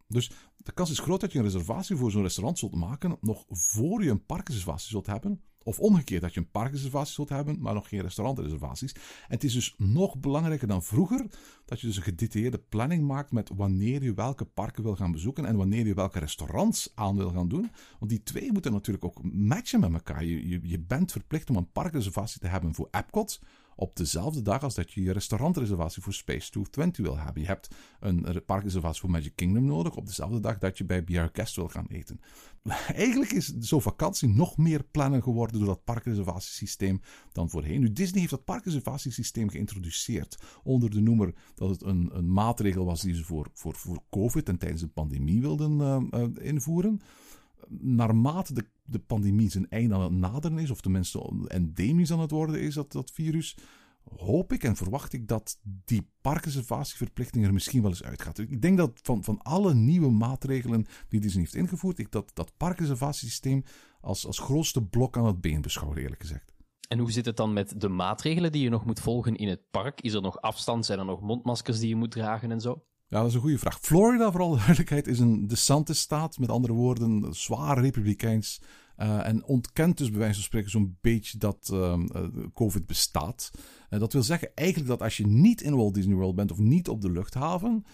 [0.08, 3.46] Dus de kans is groot dat je een reservatie voor zo'n restaurant zult maken nog
[3.50, 5.42] voor je een parkreservatie zult hebben.
[5.64, 8.94] Of omgekeerd, dat je een parkreservatie zult hebben, maar nog geen restaurantreservaties.
[8.94, 11.26] En het is dus nog belangrijker dan vroeger
[11.66, 15.46] dat je dus een gedetailleerde planning maakt met wanneer je welke parken wil gaan bezoeken
[15.46, 17.72] en wanneer je welke restaurants aan wil gaan doen.
[18.00, 20.26] Want die twee moeten natuurlijk ook matchen met elkaar.
[20.26, 23.40] Je, je, je bent verplicht om een parkreservatie te hebben voor Epcot
[23.76, 27.42] op dezelfde dag als dat je je restaurantreservatie voor Space 220 wil hebben.
[27.42, 31.20] Je hebt een parkreservatie voor Magic Kingdom nodig op dezelfde dag dat je bij BR
[31.34, 32.20] Guest wil gaan eten.
[32.94, 37.80] Eigenlijk is zo'n vakantie nog meer plannen geworden door dat parkreservatiesysteem dan voorheen.
[37.80, 43.02] Nu, Disney heeft dat parkreservatiesysteem geïntroduceerd onder de noemer dat het een, een maatregel was
[43.02, 47.02] die ze voor, voor, voor COVID en tijdens de pandemie wilden uh, uh, invoeren
[47.70, 52.32] naarmate de, de pandemie zijn einde aan het naderen is, of tenminste endemisch aan het
[52.32, 53.58] worden is, dat, dat virus,
[54.18, 58.38] hoop ik en verwacht ik dat die parkreservatieverplichting er misschien wel eens uitgaat.
[58.38, 62.52] Ik denk dat van, van alle nieuwe maatregelen die Disney heeft ingevoerd, ik dat, dat
[62.58, 63.64] parkreservatiesysteem
[64.02, 66.54] als, als grootste blok aan het been beschouw, eerlijk gezegd.
[66.88, 69.72] En hoe zit het dan met de maatregelen die je nog moet volgen in het
[69.72, 70.02] park?
[70.02, 70.86] Is er nog afstand?
[70.86, 72.84] Zijn er nog mondmaskers die je moet dragen en zo?
[73.08, 73.80] Ja, dat is een goede vraag.
[73.80, 76.38] Florida, vooral de duidelijkheid, is een DeSantis-staat.
[76.38, 78.62] Met andere woorden, zwaar republikeins.
[78.98, 82.00] Uh, en ontkent dus bij wijze van spreken zo'n beetje dat uh,
[82.54, 83.52] COVID bestaat.
[83.90, 86.58] Uh, dat wil zeggen eigenlijk dat als je niet in Walt Disney World bent of
[86.58, 87.86] niet op de luchthaven,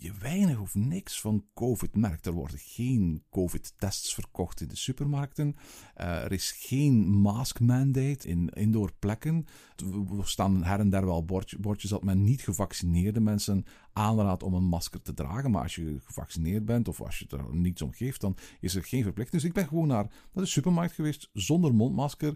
[0.00, 2.26] je weinig of niks van COVID merkt.
[2.26, 5.56] Er worden geen COVID-tests verkocht in de supermarkten.
[5.96, 9.46] Uh, er is geen mask mandate in indoor plekken.
[10.18, 14.54] Er staan her en der wel bordje, bordjes dat men niet gevaccineerde mensen aanraadt om
[14.54, 15.50] een masker te dragen.
[15.50, 18.84] Maar als je gevaccineerd bent of als je er niets om geeft, dan is er
[18.84, 19.40] geen verplichting.
[19.40, 22.34] Dus ik ben gewoon naar, naar de supermarkt geweest zonder mondmasker.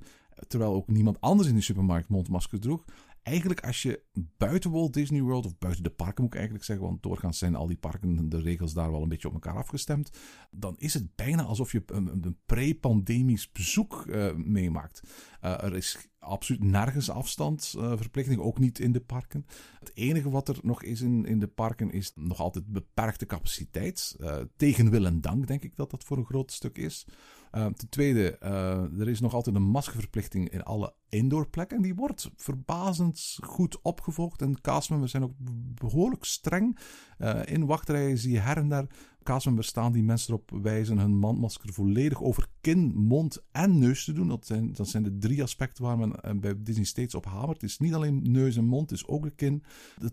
[0.49, 2.85] Terwijl ook niemand anders in de supermarkt mondmasker droeg
[3.23, 6.87] eigenlijk als je buiten Walt Disney World, of buiten de parken moet ik eigenlijk zeggen,
[6.87, 10.11] want doorgaans zijn al die parken, de regels daar wel een beetje op elkaar afgestemd,
[10.51, 15.03] dan is het bijna alsof je een, een pre-pandemisch bezoek uh, meemaakt.
[15.45, 19.47] Uh, er is absoluut nergens afstandsverplichting, uh, ook niet in de parken.
[19.79, 24.17] Het enige wat er nog is in, in de parken is nog altijd beperkte capaciteit.
[24.21, 27.07] Uh, tegen wil en dank denk ik dat dat voor een groot stuk is.
[27.53, 31.83] Uh, ten tweede, uh, er is nog altijd een maskerverplichting in alle indoorplekken.
[31.83, 34.43] Die wordt verbazend goed opgevolgd.
[34.43, 35.35] En castmembers zijn ook
[35.81, 36.79] behoorlijk streng.
[37.19, 38.87] Uh, in wachtrijen zie je her en daar
[39.23, 44.13] castmembers staan die mensen erop wijzen hun mandmasker volledig over kin, mond en neus te
[44.13, 44.29] doen.
[44.29, 47.61] Dat zijn, dat zijn de drie aspecten waar men bij Disney steeds op hamert.
[47.61, 49.63] Het is niet alleen neus en mond, het is ook de kin.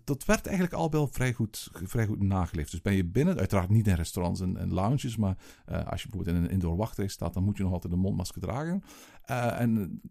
[0.04, 2.72] Dat, werd eigenlijk al wel vrij goed, vrij goed nageleefd.
[2.72, 6.44] Dus ben je binnen, uiteraard niet in restaurants en, lounges, maar als je bijvoorbeeld in
[6.44, 8.84] een indoor wachtrij staat, dan moet je nog altijd een mondmasker dragen.
[9.30, 10.02] Uh, en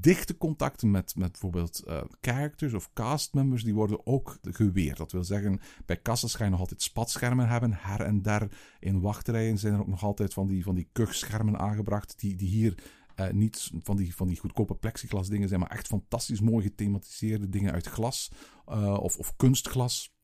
[0.00, 4.96] dichte contacten met, met bijvoorbeeld uh, characters of castmembers, die worden ook geweerd.
[4.96, 7.72] Dat wil zeggen, bij kassen ga je nog altijd spatschermen hebben.
[7.72, 11.58] Her en der in wachtrijen zijn er ook nog altijd van die, van die kuchschermen
[11.58, 12.74] aangebracht, die, die hier
[13.32, 17.72] niet van die, van die goedkope plexiglas dingen zijn, maar echt fantastisch mooi gethematiseerde dingen
[17.72, 18.32] uit glas
[19.00, 20.17] of, of kunstglas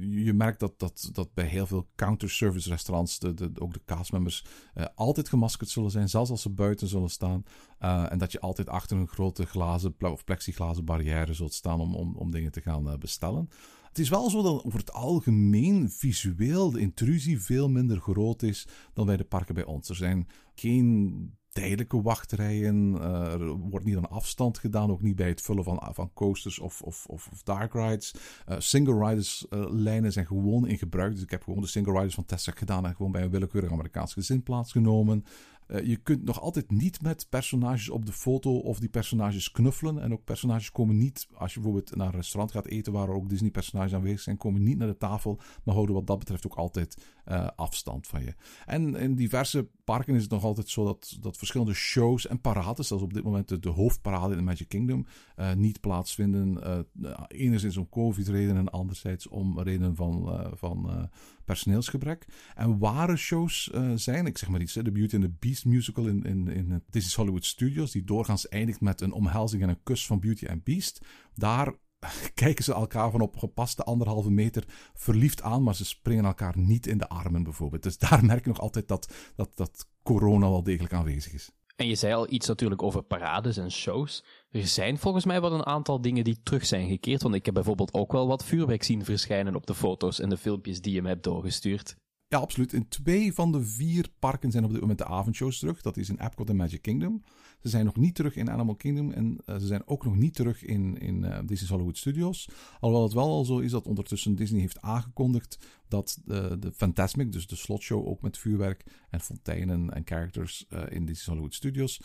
[0.00, 4.44] je merkt dat, dat, dat bij heel veel counter-service restaurants de, de, ook de castmembers
[4.74, 7.42] uh, altijd gemaskerd zullen zijn, zelfs als ze buiten zullen staan.
[7.80, 11.94] Uh, en dat je altijd achter een grote glazen of plexiglazen barrière zult staan om,
[11.94, 13.48] om, om dingen te gaan uh, bestellen.
[13.88, 18.66] Het is wel zo dat over het algemeen visueel de intrusie veel minder groot is
[18.92, 19.88] dan bij de parken bij ons.
[19.88, 22.94] Er zijn geen tijdelijke wachtrijen.
[22.94, 26.58] Uh, er wordt niet aan afstand gedaan, ook niet bij het vullen van, van coasters
[26.58, 28.14] of, of, of, of dark rides.
[28.48, 31.12] Uh, single riders uh, lijnen zijn gewoon in gebruik.
[31.12, 33.72] Dus ik heb gewoon de single riders van Tesla gedaan en gewoon bij een willekeurig
[33.72, 35.24] Amerikaans gezin plaatsgenomen.
[35.68, 39.98] Eh, je kunt nog altijd niet met personages op de foto of die personages knuffelen.
[39.98, 43.28] En ook personages komen niet, als je bijvoorbeeld naar een restaurant gaat eten waar ook
[43.28, 46.96] Disney-personages aanwezig zijn, komen niet naar de tafel, maar houden wat dat betreft ook altijd
[47.26, 48.34] uh, afstand van je.
[48.66, 52.86] En in diverse parken is het nog altijd zo dat, dat verschillende shows en parades,
[52.86, 55.06] zoals op dit moment de, de hoofdparade in Magic Kingdom,
[55.36, 56.86] uh, niet plaatsvinden.
[57.28, 61.10] enerzijds om COVID-redenen en anderzijds om redenen van, van
[61.48, 62.26] personeelsgebrek.
[62.54, 66.22] En ware shows zijn, ik zeg maar iets, de Beauty and the Beast musical in,
[66.22, 70.20] in, in Disney's Hollywood Studios, die doorgaans eindigt met een omhelzing en een kus van
[70.20, 71.00] Beauty and Beast.
[71.34, 71.74] Daar
[72.34, 76.86] kijken ze elkaar van op gepaste anderhalve meter verliefd aan, maar ze springen elkaar niet
[76.86, 77.82] in de armen bijvoorbeeld.
[77.82, 81.50] Dus daar merk je nog altijd dat, dat, dat corona wel degelijk aanwezig is.
[81.76, 84.24] En je zei al iets natuurlijk over parades en shows.
[84.48, 87.22] Er zijn volgens mij wel een aantal dingen die terug zijn gekeerd.
[87.22, 90.36] Want ik heb bijvoorbeeld ook wel wat vuurwerk zien verschijnen op de foto's en de
[90.36, 91.96] filmpjes die je me hebt doorgestuurd.
[92.28, 92.72] Ja, absoluut.
[92.72, 95.82] In twee van de vier parken zijn op dit moment de avondshows terug.
[95.82, 97.22] Dat is in Epcot en Magic Kingdom.
[97.62, 100.34] Ze zijn nog niet terug in Animal Kingdom en uh, ze zijn ook nog niet
[100.34, 102.48] terug in, in uh, Disney's Hollywood Studios.
[102.80, 105.58] Alhoewel het wel al zo is dat ondertussen Disney heeft aangekondigd
[105.88, 111.04] dat de, Fantasmic, dus de slotshow ook met vuurwerk en fonteinen en characters uh, in
[111.04, 112.00] Disney's Hollywood Studios,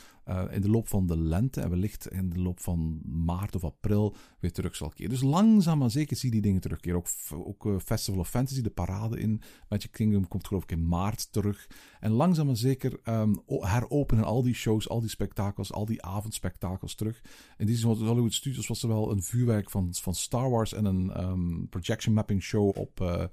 [0.50, 4.16] in de loop van de lente en wellicht in de loop van maart of april
[4.40, 5.12] weer terug zal keren.
[5.12, 6.98] Dus langzaam maar zeker zie je die dingen terugkeren.
[6.98, 7.08] Ook,
[7.64, 11.68] ook Festival of Fantasy, de parade in Magic Kingdom, komt geloof ik in maart terug.
[12.00, 16.96] En langzaam maar zeker um, heropenen al die shows, al die spektakels, al die avondspektakels
[16.96, 17.22] terug.
[17.58, 21.24] In deze Hollywood Studios was er wel een vuurwerk van, van Star Wars en een
[21.24, 23.24] um, projection mapping show op uh,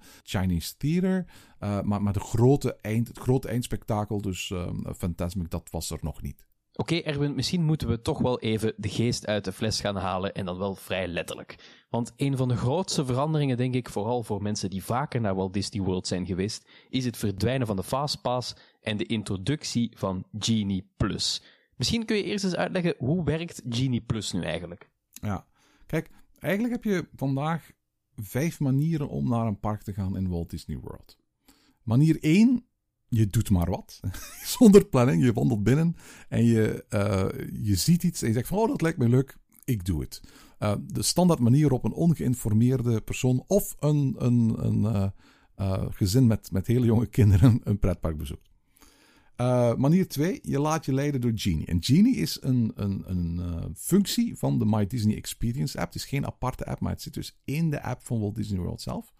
[0.40, 1.26] Chinese Theater.
[1.60, 5.98] Uh, maar, maar de grote eind, het grote eindspektakel, dus um, Fantasmic, dat was er
[6.00, 6.48] nog niet.
[6.72, 9.96] Oké, okay, Erwin, misschien moeten we toch wel even de geest uit de fles gaan
[9.96, 11.84] halen en dan wel vrij letterlijk.
[11.90, 15.52] Want een van de grootste veranderingen, denk ik, vooral voor mensen die vaker naar Walt
[15.52, 20.90] Disney World zijn geweest, is het verdwijnen van de Fastpass en de introductie van Genie
[20.96, 21.42] Plus.
[21.76, 24.90] Misschien kun je eerst eens uitleggen hoe werkt Genie Plus nu eigenlijk?
[25.12, 25.46] Ja,
[25.86, 27.70] kijk, eigenlijk heb je vandaag
[28.16, 31.18] vijf manieren om naar een park te gaan in Walt Disney World.
[31.82, 32.64] Manier 1
[33.10, 34.00] je doet maar wat.
[34.58, 35.24] Zonder planning.
[35.24, 35.96] Je wandelt binnen
[36.28, 39.36] en je, uh, je ziet iets en je zegt van, oh, dat lijkt me leuk.
[39.64, 40.20] Ik doe het.
[40.58, 45.12] Uh, de standaard manier waarop een ongeïnformeerde persoon of een, een, een
[45.60, 48.49] uh, gezin met, met hele jonge kinderen een pretpark bezoekt.
[49.76, 51.66] Manier 2, je laat je leiden door Genie.
[51.66, 55.92] En Genie is een, een, een functie van de My Disney Experience app.
[55.92, 58.60] Het is geen aparte app, maar het zit dus in de app van Walt Disney
[58.60, 59.12] World zelf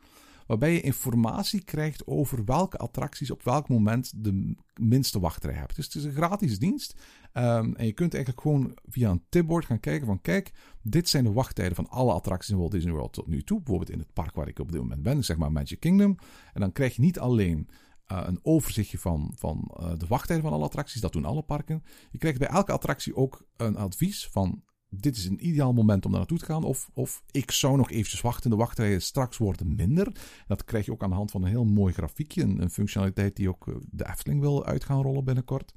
[0.51, 5.77] waarbij je informatie krijgt over welke attracties op welk moment de minste wachtrij hebben.
[5.77, 6.95] Dus het is een gratis dienst.
[7.35, 10.53] Um, en je kunt eigenlijk gewoon via een tipboard gaan kijken van kijk,
[10.83, 13.59] dit zijn de wachttijden van alle attracties in Walt Disney World tot nu toe.
[13.59, 16.17] Bijvoorbeeld in het park waar ik op dit moment ben, zeg maar Magic Kingdom.
[16.53, 17.69] En dan krijg je niet alleen
[18.13, 21.01] uh, een overzichtje van, van uh, de wachttijden van alle attracties.
[21.01, 21.83] Dat doen alle parken.
[22.11, 26.11] Je krijgt bij elke attractie ook een advies van dit is een ideaal moment om
[26.11, 26.65] daar naartoe te gaan.
[26.65, 28.51] Of, of ik zou nog eventjes wachten.
[28.51, 30.13] De wachtrijen straks worden minder.
[30.47, 32.43] Dat krijg je ook aan de hand van een heel mooi grafiekje.
[32.43, 35.75] Een, een functionaliteit die ook eh, de Efteling wil uit gaan rollen binnenkort.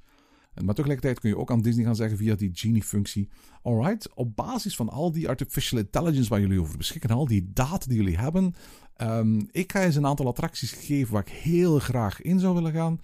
[0.62, 3.30] Maar tegelijkertijd kun je ook aan Disney gaan zeggen via die Genie-functie:
[3.62, 7.86] Alright, op basis van al die artificial intelligence waar jullie over beschikken, al die data
[7.88, 8.54] die jullie hebben,
[8.98, 12.72] um, ik ga eens een aantal attracties geven waar ik heel graag in zou willen
[12.72, 13.00] gaan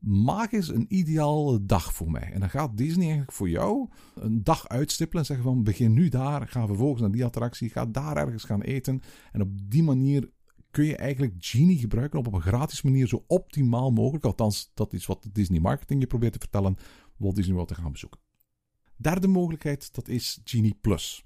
[0.00, 2.30] maak eens een ideale dag voor mij.
[2.32, 6.08] En dan gaat Disney eigenlijk voor jou een dag uitstippelen en zeggen van begin nu
[6.08, 9.02] daar, ga vervolgens naar die attractie, ga daar ergens gaan eten.
[9.32, 10.30] En op die manier
[10.70, 14.24] kun je eigenlijk Genie gebruiken op een gratis manier zo optimaal mogelijk.
[14.24, 16.76] Althans, dat is wat Disney marketing je probeert te vertellen,
[17.16, 18.20] Walt Disney World te gaan bezoeken.
[18.96, 21.24] Derde mogelijkheid, dat is Genie Plus.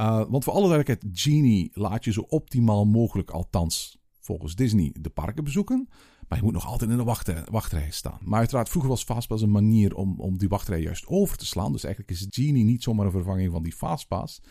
[0.00, 5.10] Uh, want voor alle duidelijkheid, Genie laat je zo optimaal mogelijk, althans volgens Disney, de
[5.10, 5.88] parken bezoeken.
[6.28, 8.18] Maar je moet nog altijd in de wachtrij, wachtrij staan.
[8.24, 11.72] Maar uiteraard, vroeger was Fastpass een manier om, om die wachtrij juist over te slaan.
[11.72, 14.42] Dus eigenlijk is Genie niet zomaar een vervanging van die Fastpass.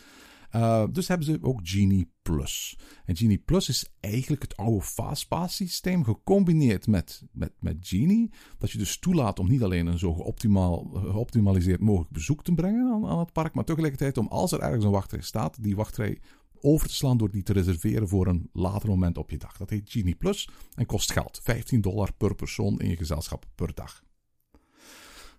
[0.54, 2.78] Uh, dus hebben ze ook Genie Plus.
[3.04, 8.30] En Genie Plus is eigenlijk het oude Fastpass systeem gecombineerd met, met, met Genie.
[8.58, 13.06] Dat je dus toelaat om niet alleen een zo geoptimaliseerd mogelijk bezoek te brengen aan,
[13.06, 13.54] aan het park.
[13.54, 16.18] Maar tegelijkertijd om als er ergens een wachtrij staat, die wachtrij
[16.60, 19.56] over te slaan door die te reserveren voor een later moment op je dag.
[19.56, 21.40] Dat heet Genie Plus en kost geld.
[21.42, 24.06] 15 dollar per persoon in je gezelschap per dag.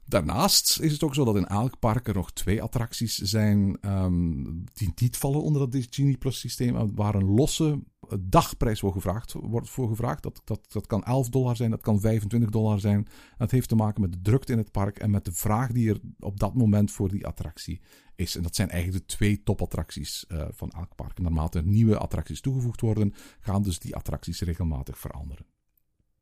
[0.09, 4.63] Daarnaast is het ook zo dat in elk park er nog twee attracties zijn um,
[4.73, 7.83] die niet vallen onder dat Genie Plus systeem, waar een losse
[8.19, 10.23] dagprijs voor gevraagd, wordt voor gevraagd.
[10.23, 13.07] Dat, dat, dat kan 11 dollar zijn, dat kan 25 dollar zijn.
[13.37, 15.89] Dat heeft te maken met de drukte in het park en met de vraag die
[15.89, 17.81] er op dat moment voor die attractie
[18.15, 18.35] is.
[18.35, 21.19] En dat zijn eigenlijk de twee topattracties uh, van elk park.
[21.19, 25.45] Naarmate er nieuwe attracties toegevoegd worden, gaan dus die attracties regelmatig veranderen.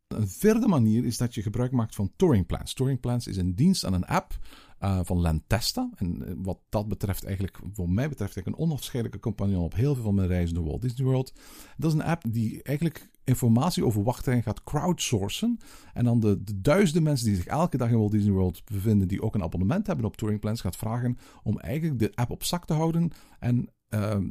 [0.07, 2.73] Een vierde manier is dat je gebruik maakt van Touring Plans.
[2.73, 4.37] Touring Plans is een dienst aan een app
[4.81, 5.89] uh, van Lentesta.
[5.95, 9.93] En uh, wat dat betreft eigenlijk, voor mij betreft, eigenlijk een onafscheidelijke compagnon op heel
[9.93, 11.33] veel van mijn reizen door Walt Disney World.
[11.77, 15.59] Dat is een app die eigenlijk informatie over wachtrijen gaat crowdsourcen.
[15.93, 19.07] En dan de, de, duizenden mensen die zich elke dag in Walt Disney World bevinden,
[19.07, 22.43] die ook een abonnement hebben op Touring Plans, gaat vragen om eigenlijk de app op
[22.43, 23.69] zak te houden en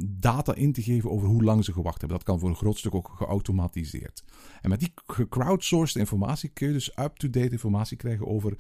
[0.05, 2.17] data in te geven over hoe lang ze gewacht hebben.
[2.17, 4.25] Dat kan voor een groot stuk ook geautomatiseerd.
[4.61, 8.57] En met die gecrowdsourced informatie kun je dus up-to-date informatie krijgen over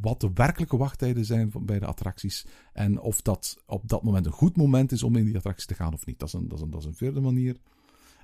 [0.00, 2.46] wat de werkelijke wachttijden zijn bij de attracties.
[2.72, 5.74] En of dat op dat moment een goed moment is om in die attractie te
[5.74, 6.18] gaan of niet.
[6.18, 7.56] Dat is een, dat is een, dat is een vierde manier.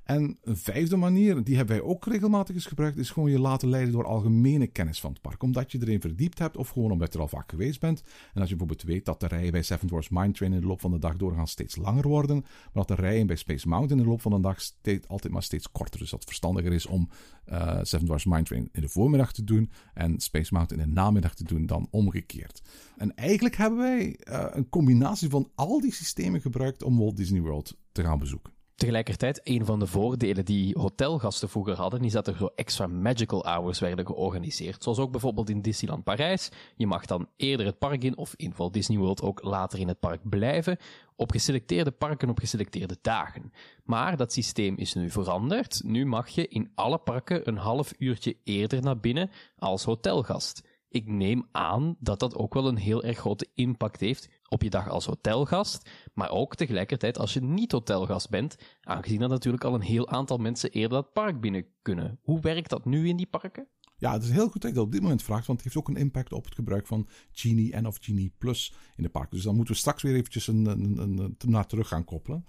[0.07, 3.69] En een vijfde manier, die hebben wij ook regelmatig eens gebruikt, is gewoon je laten
[3.69, 5.43] leiden door algemene kennis van het park.
[5.43, 8.03] Omdat je erin verdiept hebt of gewoon omdat je er al vaak geweest bent.
[8.35, 10.67] En als je bijvoorbeeld weet dat de rijen bij Seven Dwarfs Mine Train in de
[10.67, 12.37] loop van de dag doorgaan steeds langer worden.
[12.41, 15.33] Maar dat de rijen bij Space Mountain in de loop van de dag steeds, altijd
[15.33, 16.01] maar steeds korter.
[16.01, 17.09] Dus dat het verstandiger is om
[17.53, 20.95] uh, Seven Dwarfs Mine Train in de voormiddag te doen en Space Mountain in de
[20.95, 22.63] namiddag te doen dan omgekeerd.
[22.97, 27.41] En eigenlijk hebben wij uh, een combinatie van al die systemen gebruikt om Walt Disney
[27.41, 28.56] World te gaan bezoeken.
[28.77, 33.45] Tegelijkertijd, een van de voordelen die hotelgasten vroeger hadden, is dat er zo extra magical
[33.45, 34.83] hours werden georganiseerd.
[34.83, 36.51] Zoals ook bijvoorbeeld in Disneyland Parijs.
[36.77, 39.89] Je mag dan eerder het park in, of in Walt Disney World ook later in
[39.89, 40.77] het park blijven,
[41.15, 43.53] op geselecteerde parken op geselecteerde dagen.
[43.85, 45.81] Maar dat systeem is nu veranderd.
[45.85, 50.63] Nu mag je in alle parken een half uurtje eerder naar binnen als hotelgast
[50.97, 54.71] ik neem aan dat dat ook wel een heel erg grote impact heeft op je
[54.71, 59.75] dag als hotelgast, maar ook tegelijkertijd als je niet hotelgast bent, aangezien dat natuurlijk al
[59.75, 62.19] een heel aantal mensen eerder dat park binnen kunnen.
[62.23, 63.69] Hoe werkt dat nu in die parken?
[63.99, 65.87] Ja, het is heel goed dat je dat op dit moment vraagt, want het heeft
[65.87, 69.37] ook een impact op het gebruik van Genie en of Genie Plus in de parken.
[69.37, 72.45] Dus dan moeten we straks weer eventjes een, een, een, een naar terug gaan koppelen.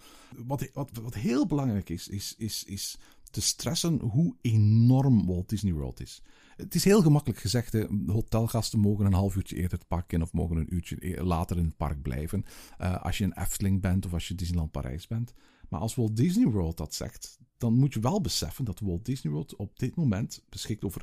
[0.45, 2.97] Wat, wat, wat heel belangrijk is, is, is, is
[3.31, 6.21] te stressen hoe enorm Walt Disney World is.
[6.57, 7.73] Het is heel gemakkelijk gezegd.
[7.73, 7.85] Hè.
[8.05, 11.57] Hotelgasten mogen een half uurtje eerder het park in of mogen een uurtje e- later
[11.57, 12.45] in het park blijven.
[12.81, 15.33] Uh, als je een Efteling bent of als je Disneyland Parijs bent.
[15.69, 19.33] Maar als Walt Disney World dat zegt, dan moet je wel beseffen dat Walt Disney
[19.33, 21.01] World op dit moment beschikt over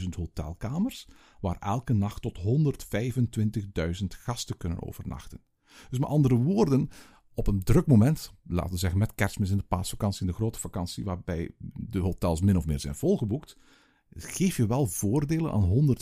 [0.00, 1.08] 36.000 hotelkamers,
[1.40, 2.38] waar elke nacht tot
[4.00, 5.40] 125.000 gasten kunnen overnachten.
[5.90, 6.88] Dus met andere woorden,
[7.34, 10.58] op een druk moment, laten we zeggen met kerstmis in de paasvakantie en de grote
[10.58, 13.56] vakantie, waarbij de hotels min of meer zijn volgeboekt,
[14.16, 15.96] geef je wel voordelen aan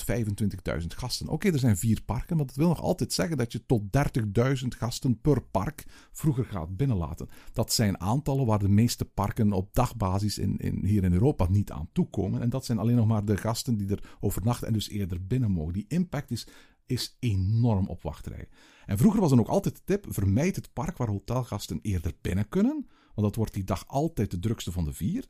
[0.80, 1.28] 125.000 gasten.
[1.28, 4.68] Oké, er zijn vier parken, maar dat wil nog altijd zeggen dat je tot 30.000
[4.68, 7.28] gasten per park vroeger gaat binnenlaten.
[7.52, 11.70] Dat zijn aantallen waar de meeste parken op dagbasis in, in, hier in Europa niet
[11.70, 12.40] aan toekomen.
[12.40, 15.50] En dat zijn alleen nog maar de gasten die er overnachten en dus eerder binnen
[15.50, 15.72] mogen.
[15.72, 16.46] Die impact is,
[16.86, 18.48] is enorm op wachtrij.
[18.86, 22.48] En vroeger was dan ook altijd de tip: vermijd het park waar hotelgasten eerder binnen
[22.48, 25.24] kunnen, want dat wordt die dag altijd de drukste van de vier.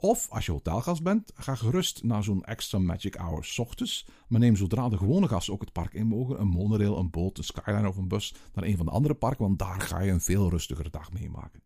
[0.00, 4.06] Of als je hotelgast bent, ga gerust naar zo'n extra magic hour ochtends.
[4.28, 7.38] Maar neem zodra de gewone gasten ook het park in mogen, een monorail, een boot,
[7.38, 10.10] een skyline of een bus naar een van de andere parken, want daar ga je
[10.10, 11.62] een veel rustigere dag meemaken.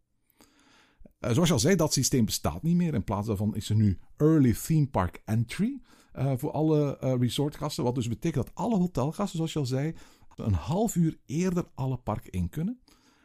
[1.21, 2.95] Uh, zoals je al zei, dat systeem bestaat niet meer.
[2.95, 5.81] In plaats daarvan is er nu Early Theme Park Entry
[6.15, 7.85] uh, voor alle uh, resortgasten.
[7.85, 9.95] Wat dus betekent dat alle hotelgasten, zoals je al zei,
[10.37, 12.81] een half uur eerder alle parken in kunnen.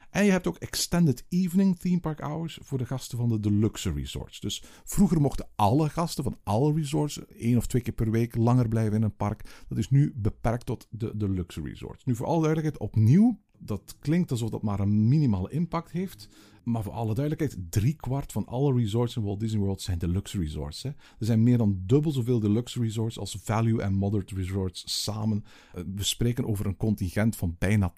[0.10, 3.92] En je hebt ook extended evening theme park hours voor de gasten van de deluxe
[3.92, 4.40] resorts.
[4.40, 8.68] Dus vroeger mochten alle gasten van alle resorts één of twee keer per week langer
[8.68, 9.66] blijven in een park.
[9.68, 12.04] Dat is nu beperkt tot de deluxe resorts.
[12.06, 16.30] Nu voor alle duidelijkheid opnieuw, dat klinkt alsof dat maar een minimale impact heeft.
[16.64, 20.84] Maar voor alle duidelijkheid, driekwart van alle resorts in Walt Disney World zijn deluxe resorts.
[20.84, 20.90] Hè.
[20.90, 25.44] Er zijn meer dan dubbel zoveel deluxe resorts als value en moderate resorts samen.
[25.74, 27.94] Eh, we spreken over een contingent van bijna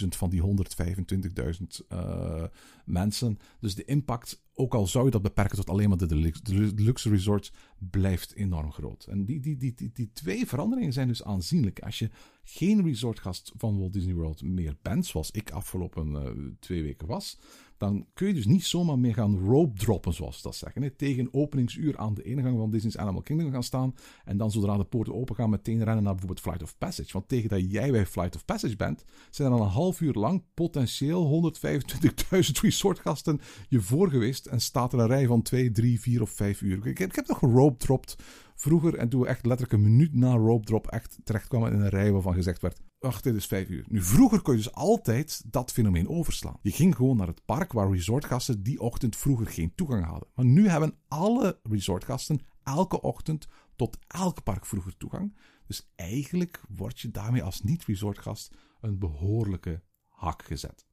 [0.00, 2.44] 80.000 van die 125.000 uh,
[2.84, 3.38] mensen.
[3.60, 6.32] Dus de impact, ook al zou je dat beperken tot alleen maar de
[6.74, 9.04] deluxe resorts, blijft enorm groot.
[9.04, 11.80] En die, die, die, die, twee veranderingen zijn dus aanzienlijk.
[11.80, 12.10] Als je
[12.44, 17.38] geen resortgast van Walt Disney World meer bent, zoals ik afgelopen uh, twee weken was,
[17.82, 20.82] dan kun je dus niet zomaar meer gaan rope droppen, zoals ze dat zeggen.
[20.82, 20.90] Hè.
[20.90, 24.84] Tegen openingsuur aan de ingang van Disney's Animal Kingdom gaan staan en dan zodra de
[24.84, 27.12] poorten open gaan meteen rennen naar bijvoorbeeld Flight of Passage.
[27.12, 30.12] Want tegen dat jij bij Flight of Passage bent, zijn er al een half uur
[30.12, 36.00] lang potentieel 125.000 resortgasten je voor geweest en staat er een rij van 2, 3,
[36.00, 36.86] 4 of 5 uur.
[36.86, 38.16] Ik heb, ik heb nog rope dropped
[38.54, 41.88] vroeger en toen we echt letterlijk een minuut na rope drop echt terechtkwamen in een
[41.88, 43.84] rij waarvan gezegd werd Wacht, dit is vijf uur.
[43.88, 46.58] Nu, vroeger kon je dus altijd dat fenomeen overslaan.
[46.60, 50.28] Je ging gewoon naar het park waar resortgasten die ochtend vroeger geen toegang hadden.
[50.34, 55.36] Maar nu hebben alle resortgasten elke ochtend tot elk park vroeger toegang.
[55.66, 60.86] Dus eigenlijk word je daarmee als niet-resortgast een behoorlijke hak gezet.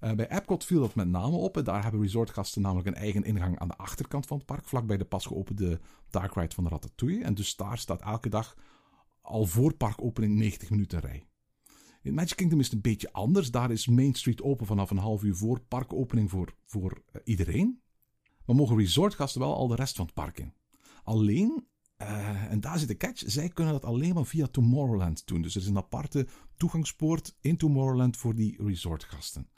[0.00, 1.64] Uh, bij Epcot viel dat met name op.
[1.64, 5.04] Daar hebben resortgasten namelijk een eigen ingang aan de achterkant van het park, vlakbij de
[5.04, 5.80] pas geopende
[6.10, 7.24] Dark Ride van de Ratatouille.
[7.24, 8.56] En dus daar staat elke dag
[9.20, 11.26] al voor parkopening 90 minuten rij.
[12.06, 13.50] In Magic Kingdom is het een beetje anders.
[13.50, 17.80] Daar is Main Street open vanaf een half uur voor parkopening voor, voor uh, iedereen.
[18.44, 20.52] Maar mogen resortgasten wel al de rest van het park in.
[21.02, 21.66] Alleen,
[22.02, 25.42] uh, en daar zit de catch, zij kunnen dat alleen maar via Tomorrowland doen.
[25.42, 26.26] Dus er is een aparte
[26.56, 29.48] toegangspoort in Tomorrowland voor die resortgasten.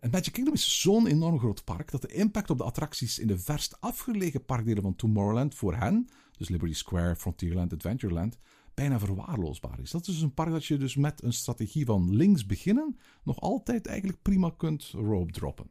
[0.00, 3.26] En Magic Kingdom is zo'n enorm groot park dat de impact op de attracties in
[3.26, 8.38] de verst afgelegen parkdelen van Tomorrowland voor hen, dus Liberty Square, Frontierland, Adventureland,
[8.74, 9.90] bijna verwaarloosbaar is.
[9.90, 13.86] Dat is een park dat je dus met een strategie van links beginnen nog altijd
[13.86, 15.70] eigenlijk prima kunt rope droppen.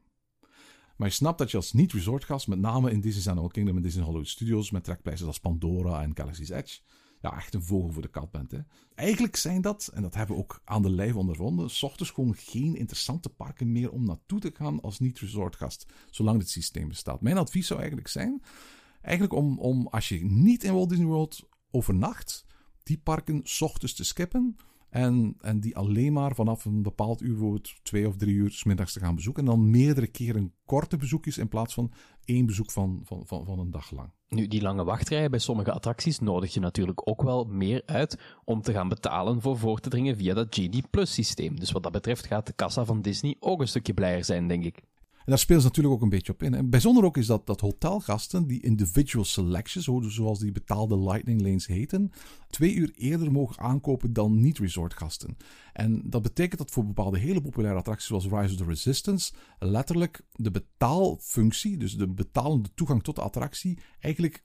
[0.96, 4.04] Maar je snapt dat je als niet-resortgast, met name in Disney's Animal Kingdom en Disney
[4.04, 6.80] Hollywood Studios, met trekpleizen als Pandora en Galaxy's Edge,
[7.22, 8.52] ja, echt een vogel voor de kat bent.
[8.52, 8.60] Hè.
[8.96, 12.36] Eigenlijk zijn dat, en dat hebben we ook aan de lijf ondervonden, s ochtends gewoon
[12.36, 17.22] geen interessante parken meer om naartoe te gaan als niet-resortgast, zolang dit systeem bestaat.
[17.22, 18.42] Mijn advies zou eigenlijk zijn,
[19.02, 22.46] eigenlijk om, om als je niet in Walt Disney World overnacht,
[22.84, 24.56] die parken s ochtends te skippen.
[24.90, 28.64] En, en die alleen maar vanaf een bepaald uur, bijvoorbeeld twee of drie uur, s
[28.64, 29.44] middags te gaan bezoeken.
[29.44, 31.92] En dan meerdere keren korte bezoekjes in plaats van
[32.26, 34.10] één bezoek van, van, van, van een dag lang.
[34.28, 38.62] Nu, die lange wachtrijen bij sommige attracties nodig je natuurlijk ook wel meer uit om
[38.62, 41.60] te gaan betalen voor voor te dringen via dat Genie Plus systeem.
[41.60, 44.64] Dus wat dat betreft gaat de kassa van Disney ook een stukje blijer zijn, denk
[44.64, 44.84] ik.
[45.24, 46.54] En daar speelt ze natuurlijk ook een beetje op in.
[46.54, 51.68] En bijzonder ook is dat, dat hotelgasten, die individual selections, zoals die betaalde Lightning Lanes
[51.68, 52.12] heten,
[52.50, 55.38] twee uur eerder mogen aankopen dan niet-resortgasten.
[55.74, 60.22] En dat betekent dat voor bepaalde hele populaire attracties zoals Rise of the Resistance, letterlijk
[60.32, 64.44] de betaalfunctie, dus de betalende toegang tot de attractie, eigenlijk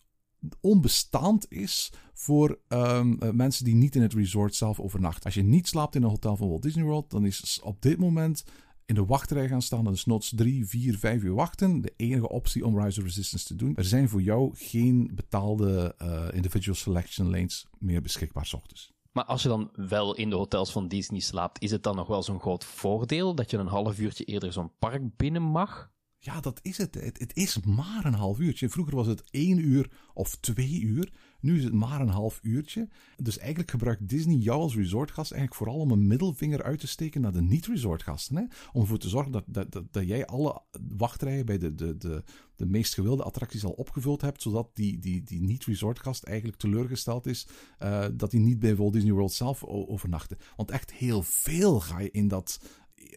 [0.60, 5.24] onbestaand is voor um, mensen die niet in het resort zelf overnachten.
[5.24, 7.98] Als je niet slaapt in een hotel van Walt Disney World, dan is op dit
[7.98, 8.44] moment
[8.88, 9.90] in de wachtrij gaan staan.
[9.90, 11.80] Is noods drie, vier, vijf uur wachten.
[11.80, 13.76] De enige optie om Rise of Resistance te doen.
[13.76, 18.92] Er zijn voor jou geen betaalde uh, individual selection lanes meer beschikbaar s ochtends.
[19.12, 22.06] Maar als je dan wel in de hotels van Disney slaapt, is het dan nog
[22.06, 25.90] wel zo'n groot voordeel dat je een half uurtje eerder zo'n park binnen mag?
[26.20, 26.94] Ja, dat is het.
[26.94, 27.18] het.
[27.18, 27.36] het.
[27.36, 28.68] is maar een half uurtje.
[28.68, 31.12] Vroeger was het één uur of twee uur.
[31.40, 32.88] Nu is het maar een half uurtje.
[33.16, 37.20] Dus eigenlijk gebruikt Disney jou als resortgast eigenlijk vooral om een middelvinger uit te steken
[37.20, 38.50] naar de niet-resortgasten.
[38.72, 40.62] Om ervoor te zorgen dat, dat, dat, dat, jij alle
[40.96, 42.22] wachtrijen bij de, de, de,
[42.56, 44.42] de meest gewilde attracties al opgevuld hebt.
[44.42, 47.46] Zodat die, die, die niet-resortgast eigenlijk teleurgesteld is
[47.82, 50.38] uh, dat hij niet bij Walt Disney World zelf overnachtte.
[50.56, 52.60] Want echt heel veel ga je in dat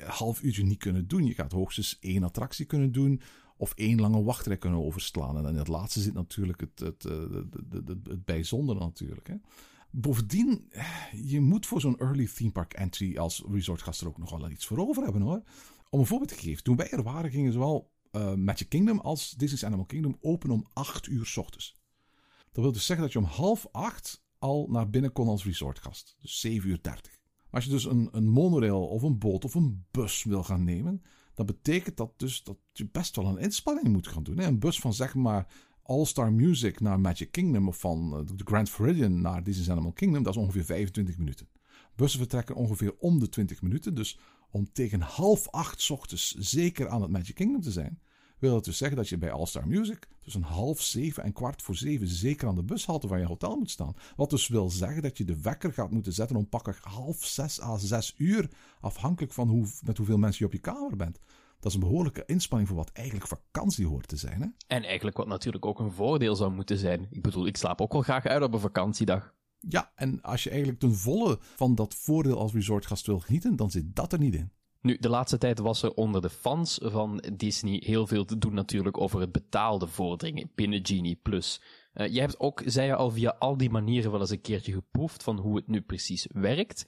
[0.05, 1.25] half uurtje niet kunnen doen.
[1.25, 3.21] Je gaat hoogstens één attractie kunnen doen
[3.57, 5.37] of één lange wachtrij kunnen overslaan.
[5.37, 7.19] En in het laatste zit natuurlijk het, het, eh,
[8.03, 9.27] het, bijzondere natuurlijk.
[9.27, 9.35] Hè.
[9.91, 10.71] Bovendien,
[11.11, 14.65] je moet voor zo'n early theme park entry als resortgast er ook nog wel iets
[14.65, 15.43] voor over hebben hoor.
[15.89, 19.31] Om een voorbeeld te geven, toen wij er waren gingen zowel uh, Magic Kingdom als
[19.31, 21.79] Disney's Animal Kingdom open om 8 uur s ochtends.
[22.51, 26.17] Dat wil dus zeggen dat je om half acht al naar binnen kon als resortgast.
[26.21, 27.20] Dus 7 uur 30.
[27.51, 31.01] Als je dus een, een monorail of een boot of een bus wil gaan nemen,
[31.33, 34.39] dan betekent dat dus dat je best wel een inspanning moet gaan doen.
[34.39, 35.47] Een bus van zeg maar
[35.83, 40.23] All-Star Music naar Magic Kingdom of van eh, de Grand Floridian naar Disney's Animal Kingdom,
[40.23, 41.47] dat is ongeveer 25 minuten.
[41.95, 44.19] Bussen vertrekken ongeveer om de 20 minuten, dus
[44.51, 48.01] om tegen half acht ochtends zeker aan het Magic Kingdom te zijn,
[48.41, 51.61] wil dat dus zeggen dat je bij All Star Music tussen half zeven en kwart
[51.61, 53.93] voor zeven zeker aan de bushalte van je hotel moet staan.
[54.15, 57.61] Wat dus wil zeggen dat je de wekker gaat moeten zetten om pakken half zes
[57.61, 61.19] à zes uur, afhankelijk van hoe, met hoeveel mensen je op je kamer bent.
[61.59, 64.41] Dat is een behoorlijke inspanning voor wat eigenlijk vakantie hoort te zijn.
[64.41, 64.47] Hè?
[64.67, 67.07] En eigenlijk wat natuurlijk ook een voordeel zou moeten zijn.
[67.09, 69.33] Ik bedoel, ik slaap ook wel graag uit op een vakantiedag.
[69.59, 73.71] Ja, en als je eigenlijk ten volle van dat voordeel als resortgast wil genieten, dan
[73.71, 74.51] zit dat er niet in.
[74.81, 78.53] Nu, de laatste tijd was er onder de fans van Disney heel veel te doen
[78.53, 81.61] natuurlijk over het betaalde vorderingen binnen Genie Plus.
[81.93, 84.71] Uh, jij hebt ook, zei je al, via al die manieren wel eens een keertje
[84.71, 86.85] geproefd van hoe het nu precies werkt.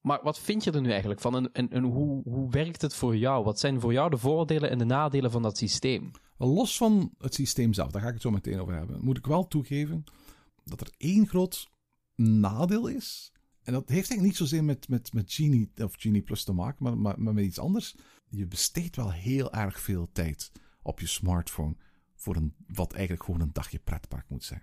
[0.00, 3.44] Maar wat vind je er nu eigenlijk van en hoe, hoe werkt het voor jou?
[3.44, 6.10] Wat zijn voor jou de voordelen en de nadelen van dat systeem?
[6.36, 9.26] Los van het systeem zelf, daar ga ik het zo meteen over hebben, moet ik
[9.26, 10.04] wel toegeven
[10.64, 11.70] dat er één groot
[12.14, 13.32] nadeel is.
[13.68, 16.84] En dat heeft eigenlijk niet zozeer met, met, met Genie of Genie Plus te maken,
[16.84, 17.94] maar, maar, maar met iets anders.
[18.28, 20.52] Je besteedt wel heel erg veel tijd
[20.82, 21.76] op je smartphone
[22.14, 24.62] voor een, wat eigenlijk gewoon een dagje pretpark moet zijn.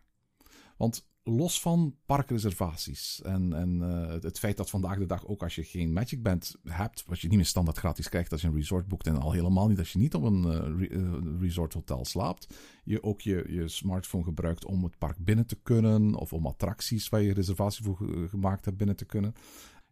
[0.78, 5.56] Want los van parkreservaties en, en uh, het feit dat vandaag de dag ook als
[5.56, 8.56] je geen Magic Band hebt, wat je niet meer standaard gratis krijgt als je een
[8.56, 10.46] resort boekt en al helemaal niet als je niet op een
[10.92, 12.54] uh, resort hotel slaapt,
[12.84, 17.10] je ook je, je smartphone gebruikt om het park binnen te kunnen of om attracties
[17.10, 17.98] waar je reservatie voor
[18.30, 19.34] gemaakt hebt binnen te kunnen.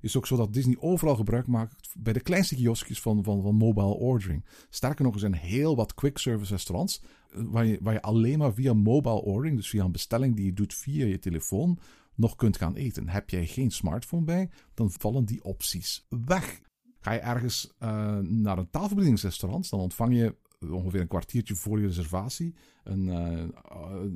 [0.03, 3.55] Is ook zo dat Disney overal gebruik maakt bij de kleinste kioskjes van, van, van
[3.55, 4.45] mobile ordering.
[4.69, 7.01] Sterker nog, er zijn heel wat quick service restaurants
[7.31, 10.45] eh, waar je, waar je alleen maar via mobile ordering, dus via een bestelling die
[10.45, 11.79] je doet via je telefoon,
[12.15, 13.09] nog kunt gaan eten.
[13.09, 16.61] Heb jij geen smartphone bij, dan vallen die opties weg.
[16.99, 20.35] Ga je ergens uh, naar een tafelbedieningsrestaurant, dan ontvang je
[20.71, 22.53] ongeveer een kwartiertje voor je reservatie
[22.83, 23.43] een uh,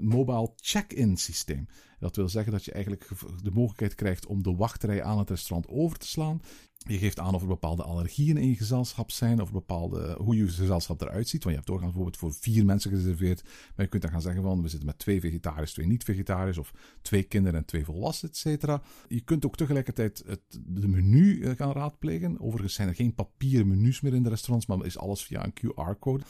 [0.01, 1.67] mobile check-in systeem.
[1.99, 3.07] Dat wil zeggen dat je eigenlijk
[3.43, 6.41] de mogelijkheid krijgt om de wachtrij aan het restaurant over te slaan.
[6.87, 10.47] Je geeft aan of er bepaalde allergieën in je gezelschap zijn, of bepaalde, hoe je
[10.47, 11.43] gezelschap eruit ziet.
[11.43, 13.43] Want je hebt doorgaans bijvoorbeeld voor vier mensen gereserveerd.
[13.43, 16.73] Maar je kunt dan gaan zeggen van, we zitten met twee vegetariërs, twee niet-vegetariërs, of
[17.01, 18.81] twee kinderen en twee volwassenen, et cetera.
[19.07, 22.39] Je kunt ook tegelijkertijd het de menu eh, gaan raadplegen.
[22.39, 25.53] Overigens zijn er geen papieren menus meer in de restaurants, maar is alles via een
[25.53, 26.23] QR-code.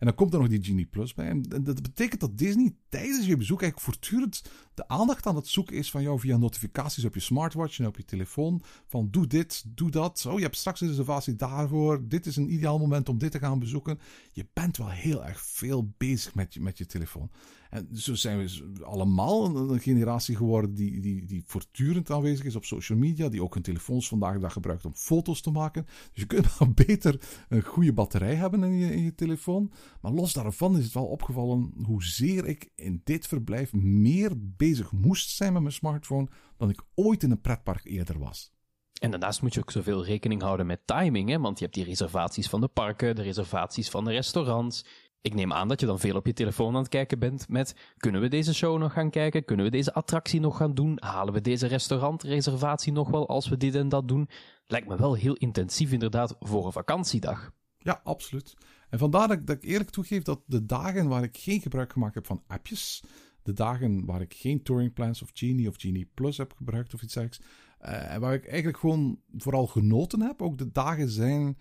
[0.00, 1.28] En dan komt er nog die Genie Plus bij.
[1.28, 4.42] En dat betekent dat Disney tijdens je bezoek eigenlijk voortdurend
[4.74, 7.96] de aandacht aan het zoeken is van jou via notificaties op je smartwatch en op
[7.96, 8.62] je telefoon.
[8.86, 10.26] Van doe dit, doe dat.
[10.28, 12.08] Oh, je hebt straks een reservatie daarvoor.
[12.08, 13.98] Dit is een ideaal moment om dit te gaan bezoeken.
[14.32, 17.30] Je bent wel heel erg veel bezig met je, met je telefoon.
[17.70, 22.64] En zo zijn we allemaal een, generatie geworden die, die, die voortdurend aanwezig is op
[22.64, 25.84] social media, die ook hun telefoons vandaag de dag gebruikt om foto's te maken.
[25.84, 29.72] Dus je kunt maar beter een goede batterij hebben in je, in je telefoon.
[30.00, 35.30] Maar los daarvan is het wel opgevallen hoezeer ik in dit verblijf meer bezig moest
[35.30, 38.52] zijn met mijn smartphone dan ik ooit in een pretpark eerder was.
[39.00, 41.38] En daarnaast moet je ook zoveel rekening houden met timing, hè?
[41.38, 44.84] want je hebt die reservaties van de parken, de reservaties van de restaurants.
[45.22, 47.74] Ik neem aan dat je dan veel op je telefoon aan het kijken bent met
[47.96, 49.44] kunnen we deze show nog gaan kijken?
[49.44, 50.96] Kunnen we deze attractie nog gaan doen?
[51.00, 54.28] Halen we deze restaurantreservatie nog wel als we dit en dat doen?
[54.66, 57.52] Lijkt me wel heel intensief inderdaad voor een vakantiedag.
[57.78, 58.54] Ja, absoluut.
[58.88, 62.26] En vandaar dat ik, eerlijk toegeef dat de dagen waar ik geen gebruik gemaakt heb
[62.26, 63.02] van appjes,
[63.42, 67.02] de dagen waar ik geen touring plans of Genie of Genie Plus heb gebruikt of
[67.02, 67.48] iets dergelijks,
[67.82, 71.58] uh, waar ik eigenlijk gewoon vooral genoten heb, ook de dagen zijn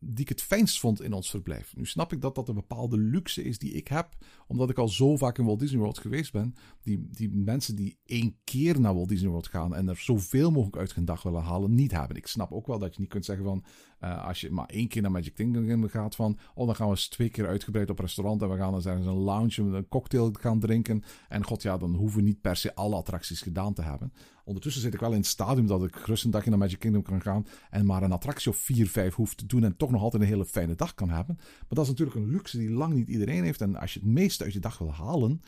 [0.00, 1.76] die ik het fijnst vond in ons verblijf.
[1.76, 4.08] Nu snap ik dat dat een bepaalde luxe is die ik heb,
[4.46, 6.54] omdat ik al zo vaak in Walt Disney World geweest ben.
[6.80, 10.76] Die, die mensen die één keer naar Walt Disney World gaan en er zoveel mogelijk
[10.76, 12.16] uit hun dag willen halen, niet hebben.
[12.16, 13.64] Ik snap ook wel dat je niet kunt zeggen van,
[14.00, 16.92] uh, als je maar één keer naar Magic Kingdom gaat van, oh dan gaan we
[16.92, 20.30] eens twee keer uitgebreid op restaurant en we gaan eens ergens een lounge, een cocktail
[20.32, 21.02] gaan drinken.
[21.28, 24.12] En god ja, dan hoeven we niet per se alle attracties gedaan te hebben.
[24.48, 27.02] Ondertussen zit ik wel in het stadium dat ik gerust een dagje naar Magic Kingdom
[27.02, 30.02] kan gaan en maar een attractie of vier, vijf hoeft te doen en toch nog
[30.02, 31.34] altijd een hele fijne dag kan hebben.
[31.38, 33.60] Maar dat is natuurlijk een luxe die lang niet iedereen heeft.
[33.60, 35.40] En als je het meeste uit je dag wil halen,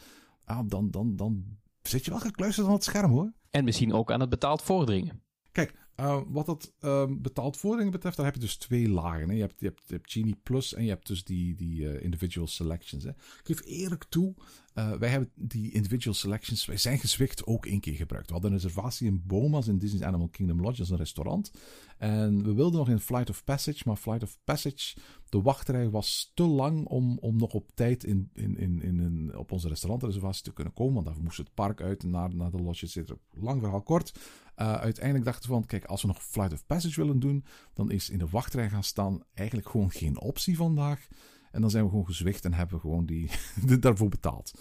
[0.44, 1.44] ah, dan, dan, dan
[1.82, 3.32] zit je wel gekluisterd aan het scherm hoor.
[3.50, 5.22] En misschien ook aan het betaald vorderingen.
[5.52, 9.34] Kijk, uh, wat dat uh, betaald vorderingen betreft, daar heb je dus twee lagen.
[9.34, 12.02] Je, hebt, je, hebt, je hebt Genie Plus en je hebt dus die, die uh,
[12.02, 13.04] individual selections.
[13.04, 14.34] Ik geef eerlijk toe,
[14.74, 18.26] wij hebben die individual selections, wij zijn gezwicht ook één keer gebruikt.
[18.26, 21.50] We hadden een reservatie in Boma's in Disney's Animal Kingdom Lodge, is een restaurant.
[21.98, 24.96] En we wilden nog in Flight of Passage, maar Flight of Passage,
[25.28, 29.52] de wachtrij was te lang om, om nog op tijd in, in, in, in, op
[29.52, 30.94] onze restaurantreservatie te kunnen komen.
[30.94, 34.12] Want daarvoor moest het park uit naar, naar de lodge, zit Lang verhaal kort.
[34.56, 37.90] Uh, uiteindelijk dachten we van, kijk, als we nog Flight of Passage willen doen, dan
[37.90, 41.08] is in de wachtrij gaan staan eigenlijk gewoon geen optie vandaag.
[41.50, 43.30] En dan zijn we gewoon gezwicht en hebben we gewoon die,
[43.80, 44.52] daarvoor betaald.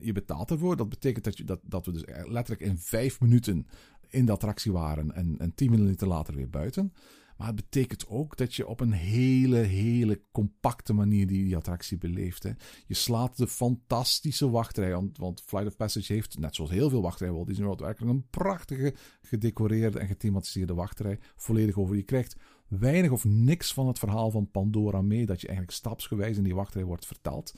[0.00, 3.66] Je betaalt ervoor, dat betekent dat, je, dat, dat we dus letterlijk in vijf minuten
[4.08, 6.92] in de attractie waren en, en tien minuten later weer buiten.
[7.38, 12.48] Maar het betekent ook dat je op een hele, hele compacte manier die, attractie beleeft.
[12.86, 15.10] Je slaat de fantastische wachtrij.
[15.12, 18.28] Want, Flight of Passage heeft, net zoals heel veel wachtrijen Walt Disney World, werkelijk een
[18.30, 21.18] prachtige gedecoreerde en gethematiseerde wachtrij.
[21.36, 21.96] Volledig over.
[21.96, 22.36] Je krijgt
[22.68, 25.26] weinig of niks van het verhaal van Pandora mee.
[25.26, 27.54] Dat je eigenlijk stapsgewijs in die wachtrij wordt verteld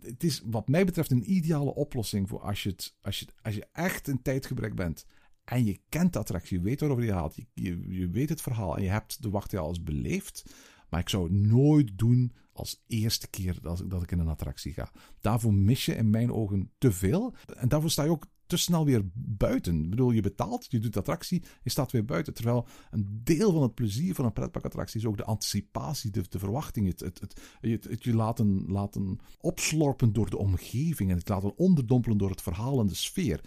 [0.00, 3.54] het is wat mij betreft een ideale oplossing voor als je, het, als je, als
[3.54, 5.06] je echt in tijdgebrek bent
[5.50, 8.42] en je kent de attractie, je weet waarover je haalt, je, je, je weet het
[8.42, 10.54] verhaal en je hebt de wachtrij al eens beleefd.
[10.88, 14.28] Maar ik zou het nooit doen als eerste keer dat ik, dat ik in een
[14.28, 14.92] attractie ga.
[15.20, 17.34] Daarvoor mis je in mijn ogen te veel.
[17.56, 19.82] En daarvoor sta je ook te snel weer buiten.
[19.82, 22.34] Ik bedoel, je betaalt, je doet attractie, je staat weer buiten.
[22.34, 26.86] Terwijl een deel van het plezier van een pretparkattractie is ook de anticipatie, de, verwachting.
[26.86, 27.20] Het, het,
[27.60, 32.42] het, het, je laten, laten opslorpen door de omgeving en het laten onderdompelen door het
[32.42, 33.40] verhaal en de sfeer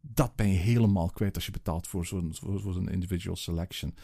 [0.00, 3.94] dat ben je helemaal kwijt als je betaalt voor zo'n voor, voor zo'n individual selection.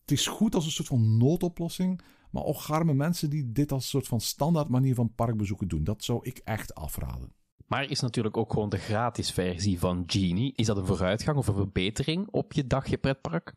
[0.00, 3.82] Het is goed als een soort van noodoplossing, maar ook garme mensen die dit als
[3.82, 5.84] een soort van standaard manier van parkbezoeken doen.
[5.84, 7.32] Dat zou ik echt afraden.
[7.66, 10.52] Maar is natuurlijk ook gewoon de gratis versie van Genie.
[10.56, 13.54] Is dat een vooruitgang of een verbetering op je dagje pretpark?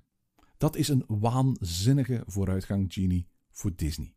[0.57, 4.13] Dat is een waanzinnige vooruitgang, Genie, voor Disney.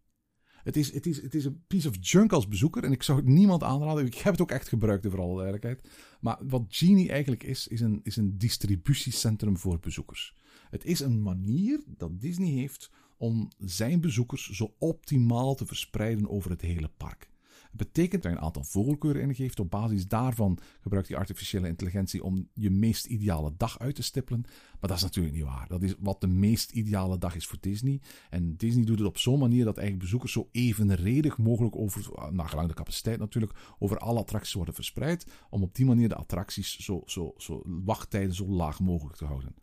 [0.62, 2.84] Het is, het, is, het is een piece of junk als bezoeker.
[2.84, 4.06] En ik zou het niemand aanraden.
[4.06, 5.88] Ik heb het ook echt gebruikt, voor alle duidelijkheid.
[6.20, 10.34] Maar wat Genie eigenlijk is, is een, is een distributiecentrum voor bezoekers.
[10.70, 16.50] Het is een manier dat Disney heeft om zijn bezoekers zo optimaal te verspreiden over
[16.50, 17.31] het hele park.
[17.72, 19.60] Het betekent dat je een aantal voorkeuren ingeeft.
[19.60, 24.40] Op basis daarvan gebruikt die artificiële intelligentie om je meest ideale dag uit te stippelen.
[24.80, 25.68] Maar dat is natuurlijk niet waar.
[25.68, 28.00] Dat is wat de meest ideale dag is voor Disney.
[28.30, 32.68] En Disney doet het op zo'n manier dat eigenlijk bezoekers zo evenredig mogelijk over, nagelang
[32.68, 35.26] de capaciteit natuurlijk, over alle attracties worden verspreid.
[35.50, 39.54] Om op die manier de attracties zo, zo, zo wachttijden zo laag mogelijk te houden.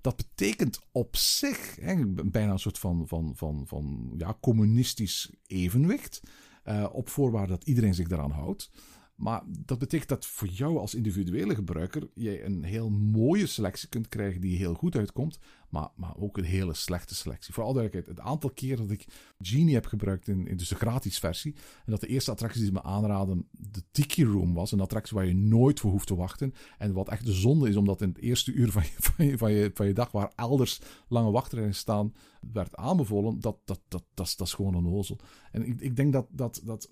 [0.00, 6.22] Dat betekent op zich hè, bijna een soort van, van, van, van ja, communistisch evenwicht.
[6.68, 8.70] Uh, op voorwaarde dat iedereen zich daaraan houdt.
[9.16, 14.08] Maar dat betekent dat voor jou als individuele gebruiker jij een heel mooie selectie kunt
[14.08, 15.38] krijgen die heel goed uitkomt,
[15.68, 17.54] maar, maar ook een hele slechte selectie.
[17.54, 19.06] Voor alle duidelijkheid, het aantal keer dat ik
[19.38, 21.54] Genie heb gebruikt in, in dus de gratis versie,
[21.84, 25.16] en dat de eerste attractie die ze me aanraden de Tiki Room was, een attractie
[25.16, 28.08] waar je nooit voor hoeft te wachten, en wat echt de zonde is, omdat in
[28.08, 31.30] het eerste uur van je, van je, van je, van je dag, waar elders lange
[31.30, 32.12] wachtrijen staan,
[32.52, 35.18] werd aanbevolen, dat, dat, dat, dat, is, dat is gewoon een ozel.
[35.52, 36.90] En ik, ik denk dat, dat, dat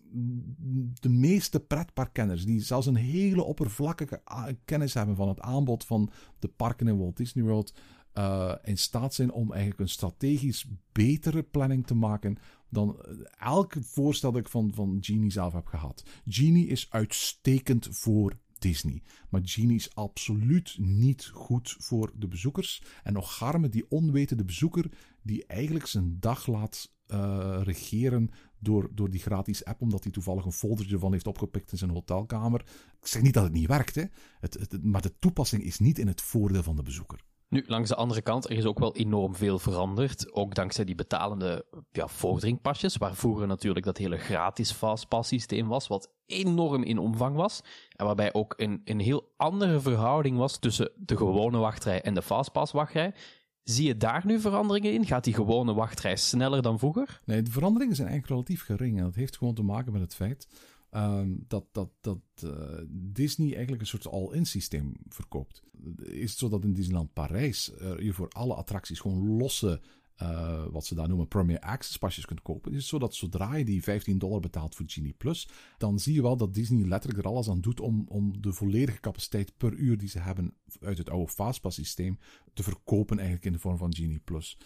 [1.01, 4.23] de meeste pretparkkenners, die zelfs een hele oppervlakkige
[4.65, 7.75] kennis hebben van het aanbod van de parken in Walt Disney World,
[8.15, 12.39] uh, in staat zijn om eigenlijk een strategisch betere planning te maken
[12.69, 13.05] dan
[13.39, 16.05] elk voorstel dat ik van, van Genie zelf heb gehad.
[16.27, 19.03] Genie is uitstekend voor Disney.
[19.29, 22.83] Maar Genie is absoluut niet goed voor de bezoekers.
[23.03, 24.91] En nog garme die onwetende bezoeker
[25.23, 30.45] die eigenlijk zijn dag laat uh, regeren door, door die gratis app, omdat hij toevallig
[30.45, 32.61] een foldertje van heeft opgepikt in zijn hotelkamer.
[33.01, 34.05] Ik zeg niet dat het niet werkt, hè.
[34.41, 37.25] Het, maar de toepassing is niet in het voordeel van de bezoeker.
[37.55, 40.33] Nu, langs de andere kant, er is ook wel enorm veel veranderd.
[40.33, 45.87] Ook dankzij die betalende ja, vorderingpasjes, waar vroeger natuurlijk dat hele gratis fastpass systeem was,
[45.87, 47.61] wat enorm in omvang was.
[47.97, 52.23] En waarbij ook een, een heel andere verhouding was tussen de gewone wachtrij en de
[52.23, 53.15] fastpass wachtrij.
[53.63, 55.07] Zie je daar nu veranderingen in?
[55.07, 57.21] Gaat die gewone wachtrij sneller dan vroeger?
[57.25, 58.99] Nee, de veranderingen zijn eigenlijk relatief gering.
[58.99, 60.49] En dat heeft gewoon te maken met het feit
[60.95, 62.51] Ehm, dat, dat, dat uh,
[62.89, 65.63] Disney eigenlijk een soort all-in systeem verkoopt.
[66.03, 69.81] Is het zo dat in Disneyland Parijs uh, je voor alle attracties gewoon losse,
[70.23, 72.73] uh, wat ze daar noemen, Premier Access pasjes kunt kopen?
[72.73, 76.15] Is het zo dat zodra je die 15 dollar betaalt voor Genie Plus, dan zie
[76.15, 79.73] je wel dat Disney letterlijk er alles aan doet om, om de volledige capaciteit per
[79.73, 82.19] uur die ze hebben uit het oude Fastpass systeem
[82.53, 84.59] te verkopen eigenlijk in de vorm van Genie Plus.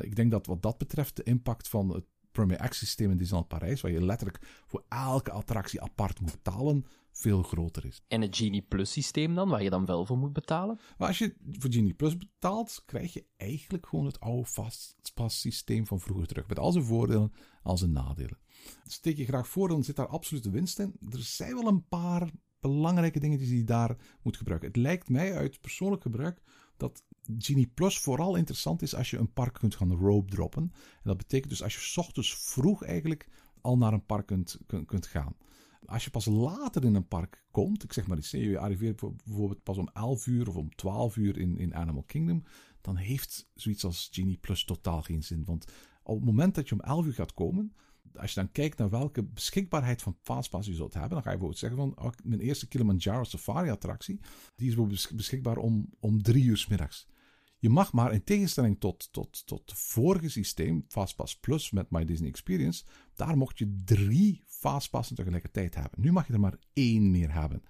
[0.00, 3.48] ik denk dat wat dat betreft de impact van het Premier Access systeem in Disneyland
[3.48, 8.02] Parijs, waar je letterlijk voor elke attractie apart moet betalen, veel groter is.
[8.08, 10.78] En het Genie Plus systeem dan, waar je dan wel voor moet betalen?
[10.98, 15.86] Maar als je voor Genie Plus betaalt, krijg je eigenlijk gewoon het oude Fastpass systeem
[15.86, 16.48] van vroeger terug.
[16.48, 18.38] Met al zijn voordelen, al zijn nadelen.
[18.84, 20.96] Steek je graag voor, dan zit daar absolute winst in.
[21.10, 24.68] Er zijn wel een paar belangrijke dingetjes die je daar moet gebruiken.
[24.68, 26.42] Het lijkt mij uit persoonlijk gebruik
[26.76, 27.02] dat
[27.38, 30.62] Genie Plus vooral interessant is als je een park kunt gaan rope droppen.
[30.72, 33.28] En dat betekent dus als je s ochtends vroeg eigenlijk
[33.60, 35.36] al naar een park kunt, kunt, gaan.
[35.86, 39.62] Als je pas later in een park komt, ik zeg maar iets, je arriveert bijvoorbeeld
[39.62, 42.42] pas om 11 uur of om 12 uur in, in Animal Kingdom,
[42.80, 45.44] dan heeft zoiets als Genie Plus totaal geen zin.
[45.44, 45.64] Want
[46.02, 47.74] op het moment dat je om 11 uur gaat komen,
[48.14, 51.38] als je dan kijkt naar welke beschikbaarheid van Fastpass je zult hebben, dan ga je
[51.38, 54.20] bijvoorbeeld zeggen van oh, mijn eerste Kilimanjaro Safari attractie,
[54.56, 57.06] die is bijvoorbeeld beschikbaar om, om drie uur middags.
[57.60, 62.04] Je mag maar in tegenstelling tot, tot, tot het vorige systeem, Fastpass Plus met My
[62.04, 62.84] Disney Experience,
[63.14, 66.00] daar mocht je drie Fastpassen tegelijkertijd hebben.
[66.00, 67.62] Nu mag je er maar één meer hebben.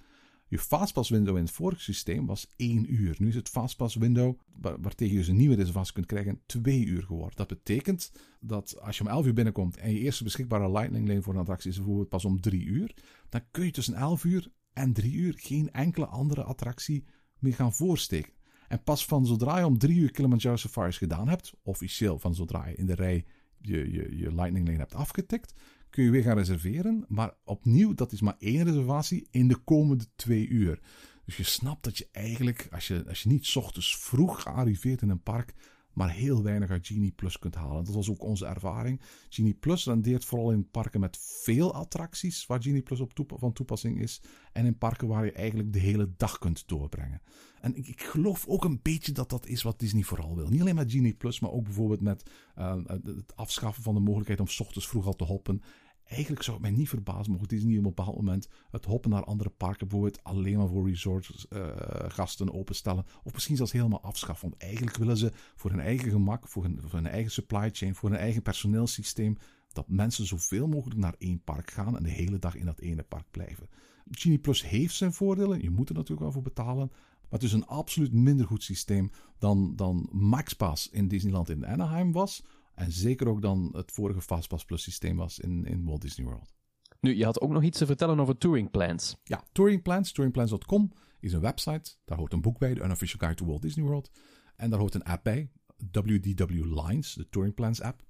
[0.50, 3.14] Je fastpass window in het vorige systeem was 1 uur.
[3.18, 6.84] Nu is het fastpass window, waar, waartegen je dus een nieuwe reservatie kunt krijgen, 2
[6.84, 7.36] uur geworden.
[7.36, 11.22] Dat betekent dat als je om 11 uur binnenkomt en je eerste beschikbare lightning lane
[11.22, 12.94] voor een attractie is bijvoorbeeld pas om 3 uur,
[13.28, 17.04] dan kun je tussen 11 uur en 3 uur geen enkele andere attractie
[17.38, 18.32] meer gaan voorsteken.
[18.70, 22.66] En pas van zodra je om 3 uur Kilimanjaro Safaris gedaan hebt, officieel van zodra
[22.66, 23.24] je in de rij
[23.58, 25.54] je, je, je lightning lane hebt afgetikt,
[25.88, 27.04] kun je weer gaan reserveren.
[27.08, 30.80] Maar opnieuw, dat is maar één reservatie in de komende twee uur.
[31.24, 35.10] Dus je snapt dat je eigenlijk, als je, als je niet ochtends vroeg arriveert in
[35.10, 35.54] een park,
[35.92, 37.84] maar heel weinig uit Genie Plus kunt halen.
[37.84, 39.00] Dat was ook onze ervaring.
[39.28, 44.00] Genie Plus rendeert vooral in parken met veel attracties, waar Genie Plus op van toepassing
[44.00, 44.20] is,
[44.52, 47.20] en in parken waar je eigenlijk de hele dag kunt doorbrengen.
[47.60, 50.48] En ik, ik, geloof ook een beetje dat dat is wat Disney vooral wil.
[50.48, 54.40] Niet alleen met Genie Plus, maar ook bijvoorbeeld met uh, het afschaffen van de mogelijkheid
[54.40, 55.62] om s ochtends vroeg al te hoppen.
[56.10, 59.24] Eigenlijk zou het mij niet verbazen mocht Disney op een bepaald moment het hoppen naar
[59.24, 63.04] andere parken bijvoorbeeld alleen maar voor resortgasten uh, openstellen.
[63.22, 64.48] Of misschien zelfs helemaal afschaffen.
[64.48, 67.94] Want eigenlijk willen ze voor hun eigen gemak, voor hun, voor hun eigen supply chain,
[67.94, 69.36] voor hun eigen personeelssysteem,
[69.72, 73.02] dat mensen zoveel mogelijk naar één park gaan en de hele dag in dat ene
[73.02, 73.68] park blijven.
[74.10, 75.62] Genie Plus heeft zijn voordelen.
[75.62, 76.88] Je moet er natuurlijk wel voor betalen.
[76.88, 82.12] Maar het is een absoluut minder goed systeem dan, dan MaxPass in Disneyland in Anaheim
[82.12, 82.44] was.
[82.80, 86.52] En zeker ook dan het vorige Fastpass Plus systeem was in, in Walt Disney World.
[87.00, 89.16] Nu, je had ook nog iets te vertellen over touring plans.
[89.24, 91.96] Ja, Touring Plans, touringplans.com is een website.
[92.04, 94.10] Daar hoort een boek bij, de Unofficial Guide to Walt Disney World.
[94.56, 95.50] En daar hoort een app bij,
[95.92, 98.02] WDW Lines, de Touring Plans app.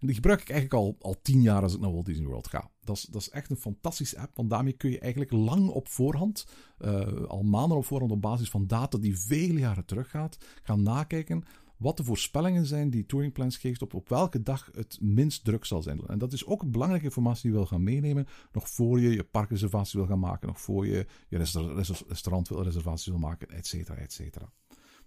[0.00, 2.48] En die gebruik ik eigenlijk al, al tien jaar als ik naar Walt Disney World
[2.48, 2.70] ga.
[2.80, 5.88] Dat is, dat is echt een fantastische app, want daarmee kun je eigenlijk lang op
[5.88, 6.46] voorhand,
[6.78, 11.44] uh, al maanden op voorhand op basis van data die vele jaren teruggaat, gaan nakijken
[11.76, 15.64] wat de voorspellingen zijn die Touring Plans geeft op, op welke dag het minst druk
[15.64, 16.00] zal zijn.
[16.06, 19.24] En dat is ook belangrijke informatie die je wil gaan meenemen, nog voor je je
[19.24, 21.36] parkreservatie wil gaan maken, nog voor je je
[22.08, 22.64] restaurant wil
[23.04, 24.52] wil maken, et cetera, et cetera.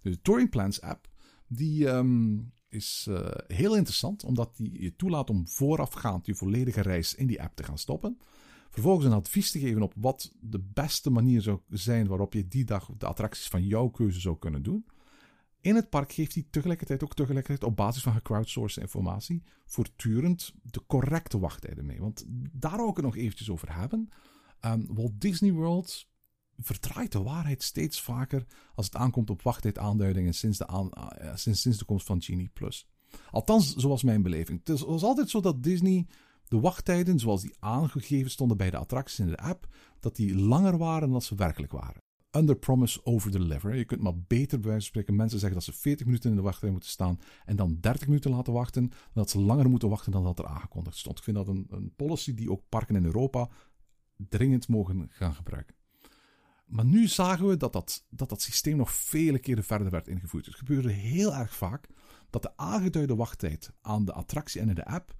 [0.00, 1.08] Dus de Touring Plans app,
[1.46, 7.14] die um, is uh, heel interessant, omdat die je toelaat om voorafgaand je volledige reis
[7.14, 8.18] in die app te gaan stoppen.
[8.70, 12.64] Vervolgens een advies te geven op wat de beste manier zou zijn waarop je die
[12.64, 14.84] dag de attracties van jouw keuze zou kunnen doen.
[15.60, 20.82] In het park geeft hij tegelijkertijd ook tegelijkertijd op basis van gecrowdsourced informatie voortdurend de
[20.86, 22.00] correcte wachttijden mee.
[22.00, 24.08] Want daar ook het nog eventjes over hebben.
[24.60, 26.08] Um, Walt Disney World
[26.58, 31.78] vertraait de waarheid steeds vaker als het aankomt op wachttijdaanduidingen sinds de, uh, sinds, sinds
[31.78, 32.50] de komst van Genie.
[33.30, 34.60] Althans, zoals mijn beleving.
[34.64, 36.06] Het was altijd zo dat Disney
[36.48, 39.66] de wachttijden, zoals die aangegeven stonden bij de attracties in de app,
[40.00, 43.76] dat die langer waren dan ze werkelijk waren under promise, over deliver.
[43.76, 46.36] Je kunt maar beter bij wijze van spreken mensen zeggen dat ze 40 minuten in
[46.36, 50.12] de wachtrij moeten staan en dan 30 minuten laten wachten, dat ze langer moeten wachten
[50.12, 51.18] dan dat er aangekondigd stond.
[51.18, 53.48] Ik vind dat een, een policy die ook parken in Europa
[54.16, 55.74] dringend mogen gaan gebruiken.
[56.66, 60.46] Maar nu zagen we dat dat, dat dat systeem nog vele keren verder werd ingevoerd.
[60.46, 61.88] Het gebeurde heel erg vaak
[62.30, 65.14] dat de aangeduide wachttijd aan de attractie en in de app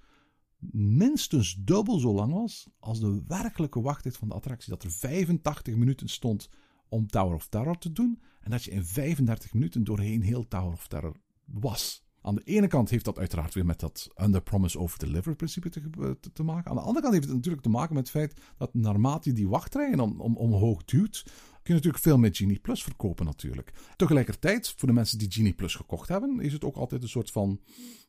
[0.72, 4.70] minstens dubbel zo lang was als de werkelijke wachttijd van de attractie.
[4.70, 6.48] Dat er 85 minuten stond
[6.90, 8.22] om Tower of Terror te doen.
[8.40, 12.08] En dat je in 35 minuten doorheen heel Tower of Terror was.
[12.22, 15.68] Aan de ene kant heeft dat uiteraard weer met dat under promise over deliver principe
[15.68, 16.70] te, te, maken.
[16.70, 19.34] Aan de andere kant heeft het natuurlijk te maken met het feit dat naarmate je
[19.34, 21.22] die wachtrijen om, om, omhoog duwt,
[21.62, 23.72] kun je natuurlijk veel meer Genie Plus verkopen natuurlijk.
[23.96, 27.30] Tegelijkertijd, voor de mensen die Genie Plus gekocht hebben, is het ook altijd een soort
[27.30, 27.60] van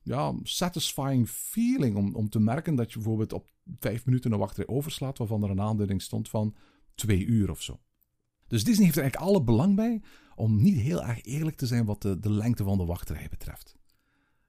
[0.03, 4.67] ja, satisfying feeling om, om te merken dat je bijvoorbeeld op vijf minuten een wachtrij
[4.67, 6.55] overslaat, waarvan er een aanduiding stond van
[6.95, 7.79] twee uur of zo.
[8.51, 10.01] Dus Disney heeft er eigenlijk alle belang bij
[10.35, 13.75] om niet heel erg eerlijk te zijn wat de, de lengte van de wachtrij betreft.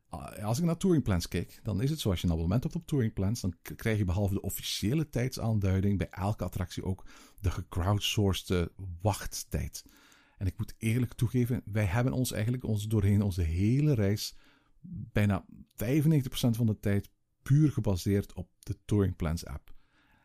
[0.09, 2.75] Ah, als ik naar touringplans kijk, dan is het zo als je een abonnement hebt
[2.75, 7.07] op touringplans, dan krijg je behalve de officiële tijdsaanduiding bij elke attractie ook
[7.41, 9.85] de gecrowdsourced wachttijd.
[10.37, 14.35] En ik moet eerlijk toegeven, wij hebben ons eigenlijk ons doorheen onze hele reis
[15.13, 17.11] bijna 95% van de tijd
[17.43, 19.72] puur gebaseerd op de Touringplans app.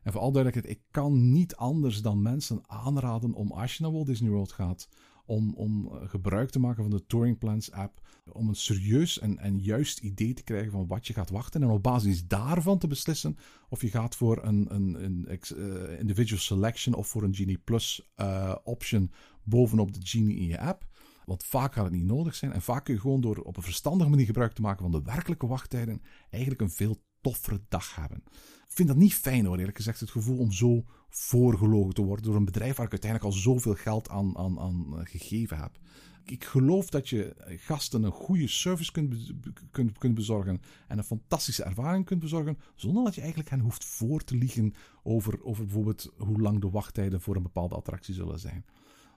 [0.08, 3.92] En voor al duidelijkheid, ik kan niet anders dan mensen aanraden om als je naar
[3.92, 4.90] Walt Disney World gaat,
[5.26, 8.02] om, om eh, gebruik te maken van de Touring Plans app.
[8.32, 11.64] Om een serieus en, en juist idee te krijgen van wat je gaat wachten.
[11.64, 13.38] En op basis daarvan te beslissen
[13.70, 18.10] of je gaat voor een, een, een uh, individual selection of voor een Genie Plus
[18.18, 19.12] uh, option
[19.44, 20.88] bovenop de Genie in je app.
[21.26, 22.52] Want vaak gaat het niet nodig zijn.
[22.52, 25.12] En vaak kun je gewoon door op een verstandige manier gebruik te maken van de
[25.12, 26.98] werkelijke wachttijden eigenlijk een veel
[27.28, 28.24] toffere dag hebben.
[28.68, 32.26] Ik vind dat niet fijn hoor, eerlijk gezegd, het gevoel om zo voorgelogen te worden
[32.26, 35.80] door een bedrijf waar ik uiteindelijk al zoveel geld aan, aan, aan eh, gegeven heb.
[36.24, 39.34] Ik geloof dat je gasten een goede service kunt,
[39.72, 43.86] kunt, kunt bezorgen en een fantastische ervaring kunt bezorgen, zonder dat je eigenlijk hen hoeft
[43.86, 44.74] voor te liegen
[45.04, 48.66] over, over bijvoorbeeld hoe lang de wachttijden voor een bepaalde attractie zullen zijn.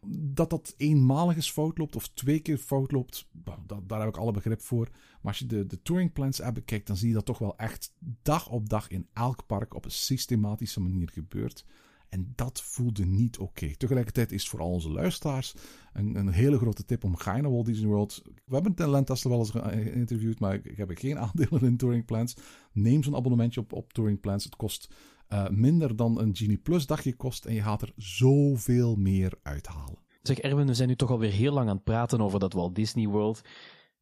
[0.07, 3.29] Dat dat eenmalig eens fout loopt of twee keer fout loopt,
[3.67, 4.89] dat, daar heb ik alle begrip voor.
[4.93, 7.57] Maar als je de, de Touring Plans app bekijkt, dan zie je dat toch wel
[7.57, 11.65] echt dag op dag in elk park op een systematische manier gebeurt.
[12.11, 13.77] En dat voelde niet oké.
[13.77, 15.55] Tegelijkertijd is voor al onze luisteraars
[15.93, 18.23] een, een, hele grote tip om ga je naar Walt Disney World.
[18.25, 22.37] We hebben Talentast wel eens geïnterviewd, maar ik heb geen aandelen in Touring Plans.
[22.73, 24.45] Neem zo'n abonnementje op, op Touring Plans.
[24.45, 24.95] Het kost
[25.33, 29.99] uh, minder dan een Genie Plus dagje kost en je gaat er zoveel meer uithalen.
[30.23, 32.75] Zeg Erwin, we zijn nu toch alweer heel lang aan het praten over dat Walt
[32.75, 33.41] Disney World.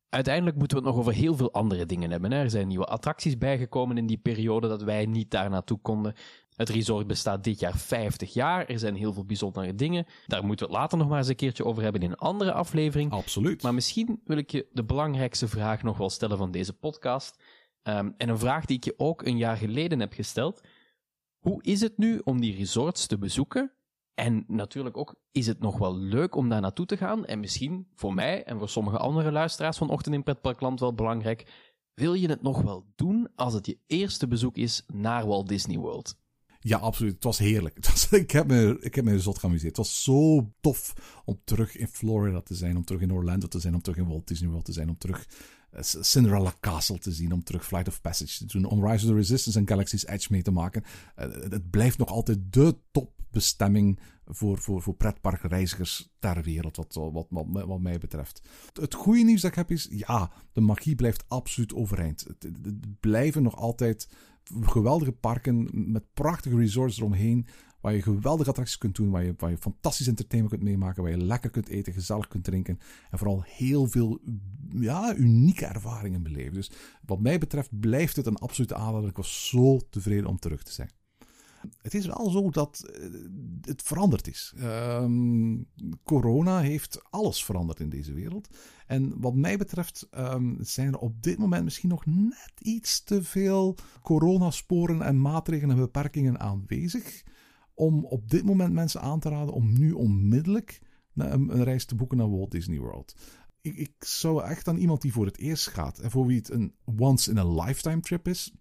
[0.09, 2.33] Uiteindelijk moeten we het nog over heel veel andere dingen hebben.
[2.33, 6.15] Er zijn nieuwe attracties bijgekomen in die periode dat wij niet daar naartoe konden.
[6.57, 8.67] Het resort bestaat dit jaar 50 jaar.
[8.67, 10.07] Er zijn heel veel bijzondere dingen.
[10.27, 12.53] Daar moeten we het later nog maar eens een keertje over hebben in een andere
[12.53, 13.13] aflevering.
[13.13, 13.63] Absoluut.
[13.63, 17.43] Maar misschien wil ik je de belangrijkste vraag nog wel stellen van deze podcast.
[17.83, 20.61] Um, en een vraag die ik je ook een jaar geleden heb gesteld.
[21.39, 23.73] Hoe is het nu om die resorts te bezoeken?
[24.15, 27.27] En natuurlijk ook, is het nog wel leuk om daar naartoe te gaan?
[27.27, 31.53] En misschien voor mij en voor sommige andere luisteraars van Ochtend in Pretparkland wel belangrijk.
[31.95, 35.79] Wil je het nog wel doen als het je eerste bezoek is naar Walt Disney
[35.79, 36.19] World?
[36.61, 37.15] Ja, absoluut.
[37.15, 37.77] Het was heerlijk.
[37.81, 39.77] Het was, ik, heb me, ik heb me zot geamuseerd.
[39.77, 43.61] Het was zo tof om terug in Florida te zijn, om terug in Orlando te
[43.61, 45.27] zijn, om terug in Walt Disney World te zijn, om terug
[45.81, 49.17] Cinderella Castle te zien, om terug Flight of Passage te doen, om Rise of the
[49.17, 50.83] Resistance en Galaxy's Edge mee te maken.
[51.19, 57.27] Uh, het blijft nog altijd de topbestemming voor, voor, voor pretparkreizigers ter wereld, wat, wat,
[57.31, 58.43] wat, wat, mij betreft.
[58.73, 62.27] Het goede nieuws dat ik heb is, ja, de magie blijft absoluut overeind.
[62.39, 64.09] Het blijven nog altijd
[64.61, 67.47] geweldige parken met prachtige resorts eromheen.
[67.81, 71.13] Waar je geweldige attracties kunt doen, waar je, waar je fantastisch entertainment kunt meemaken, waar
[71.13, 72.79] je lekker kunt eten, gezellig kunt drinken.
[73.11, 74.21] En vooral heel veel
[74.71, 76.55] ja, unieke ervaringen beleven.
[76.55, 76.71] Dus
[77.07, 79.09] wat mij betreft blijft het een absolute aanrader.
[79.09, 80.91] Ik was zo tevreden om terug te zijn.
[81.83, 83.09] Het is wel zo dat eh,
[83.61, 84.55] het veranderd is.
[84.63, 85.67] Um,
[86.05, 88.49] corona heeft alles veranderd in deze wereld.
[88.87, 93.23] En wat mij betreft um, zijn er op dit moment misschien nog net iets te
[93.23, 97.23] veel coronasporen en maatregelen en beperkingen aanwezig.
[97.79, 100.81] Om op dit moment mensen aan te raden om nu onmiddellijk
[101.15, 103.15] een, reis te boeken naar Walt Disney World.
[103.61, 106.51] Ik, ik zou echt aan iemand die voor het eerst gaat en voor wie het
[106.51, 108.53] een once in a lifetime trip is,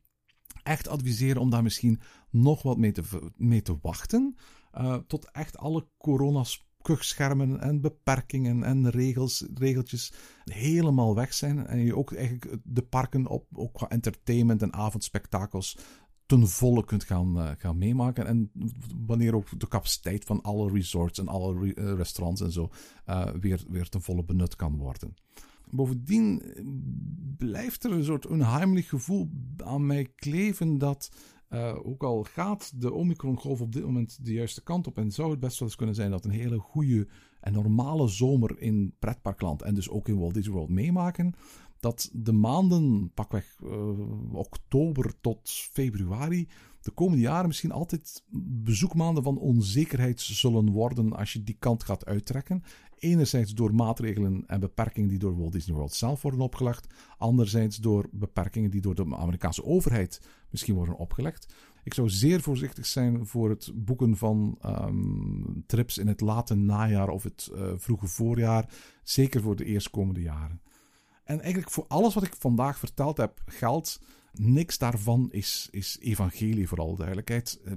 [0.64, 2.00] echt adviseren om daar misschien
[2.30, 4.36] nog wat mee te, mee te wachten.
[4.74, 10.14] Uh, tot echt alle coronaschermen en beperkingen en regels, regeltjes
[10.44, 11.68] helemaal weg zijn.
[11.68, 15.78] En je ook eigenlijk de parken op, ook qua entertainment en avondspectakels
[16.28, 18.26] ten volle kunt gaan, uh, gaan meemaken.
[18.26, 18.52] En
[19.06, 22.70] wanneer ook de capaciteit van alle resorts en alle re uh, restaurants en zo
[23.10, 25.14] uh, weer, weer ten volle benut kan worden.
[25.70, 26.42] Bovendien
[27.38, 31.12] blijft er een soort onheimelijk gevoel aan mij kleven dat,
[31.84, 35.40] ook al gaat de Omicron-golf op dit moment de juiste kant op en zou het
[35.40, 37.08] best wel eens kunnen zijn dat een hele goede
[37.40, 41.34] en normale zomer in pretparkland en dus ook in Walt Disney World meemaken,
[41.80, 46.48] dat de maanden, pakweg uh, oktober tot februari,
[46.82, 48.24] de komende jaren misschien altijd
[48.64, 52.64] bezoekmaanden van onzekerheid zullen worden als je die kant gaat uittrekken.
[52.98, 56.88] Enerzijds door maatregelen en beperkingen die door Walt Disney World zelf worden opgelegd.
[57.18, 61.54] Anderzijds door beperkingen die door de Amerikaanse overheid misschien worden opgelegd.
[61.84, 67.10] Ik zou zeer voorzichtig zijn voor het boeken van um, trips in het late najaar
[67.10, 68.74] of het uh, vroege voorjaar.
[69.04, 70.62] Zeker voor de eerstkomende jaren.
[71.28, 74.00] En eigenlijk voor alles wat ik vandaag verteld heb geldt
[74.40, 77.60] niks daarvan is, is evangelie, vooral duidelijkheid.
[77.66, 77.74] Eh,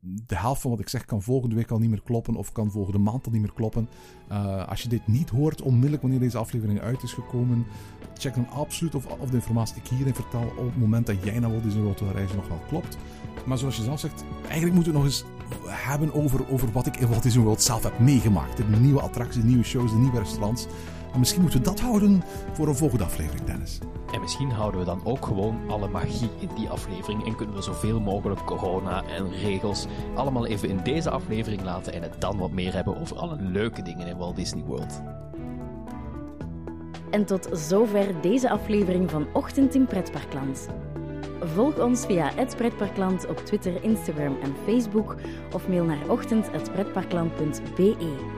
[0.00, 2.70] de helft van wat ik zeg kan volgende week al niet meer kloppen of kan
[2.70, 3.88] volgende maand al niet meer kloppen.
[4.30, 7.66] Uh, als je dit niet hoort onmiddellijk wanneer deze aflevering uit is gekomen,
[8.14, 11.24] check dan absoluut of, of de informatie die ik hierin vertel op het moment dat
[11.24, 12.96] jij naar Walt Disney World wil reizen nog wel klopt.
[13.46, 15.24] Maar zoals je zelf zegt, eigenlijk moeten we nog eens
[15.66, 18.56] hebben over, over wat ik in Walt Disney World zelf heb meegemaakt.
[18.56, 20.66] De nieuwe attracties, de nieuwe shows, de nieuwe restaurants.
[21.18, 23.78] Misschien moeten we dat houden voor een volgende aflevering, Dennis.
[24.12, 27.62] En misschien houden we dan ook gewoon alle magie in die aflevering en kunnen we
[27.62, 32.50] zoveel mogelijk corona en regels allemaal even in deze aflevering laten en het dan wat
[32.50, 35.02] meer hebben over alle leuke dingen in Walt Disney World.
[37.10, 40.68] En tot zover deze aflevering van Ochtend in Pretparkland.
[41.40, 45.16] Volg ons via het Pretparkland op Twitter, Instagram en Facebook
[45.54, 48.37] of mail naar ochtend.pretparkland.be.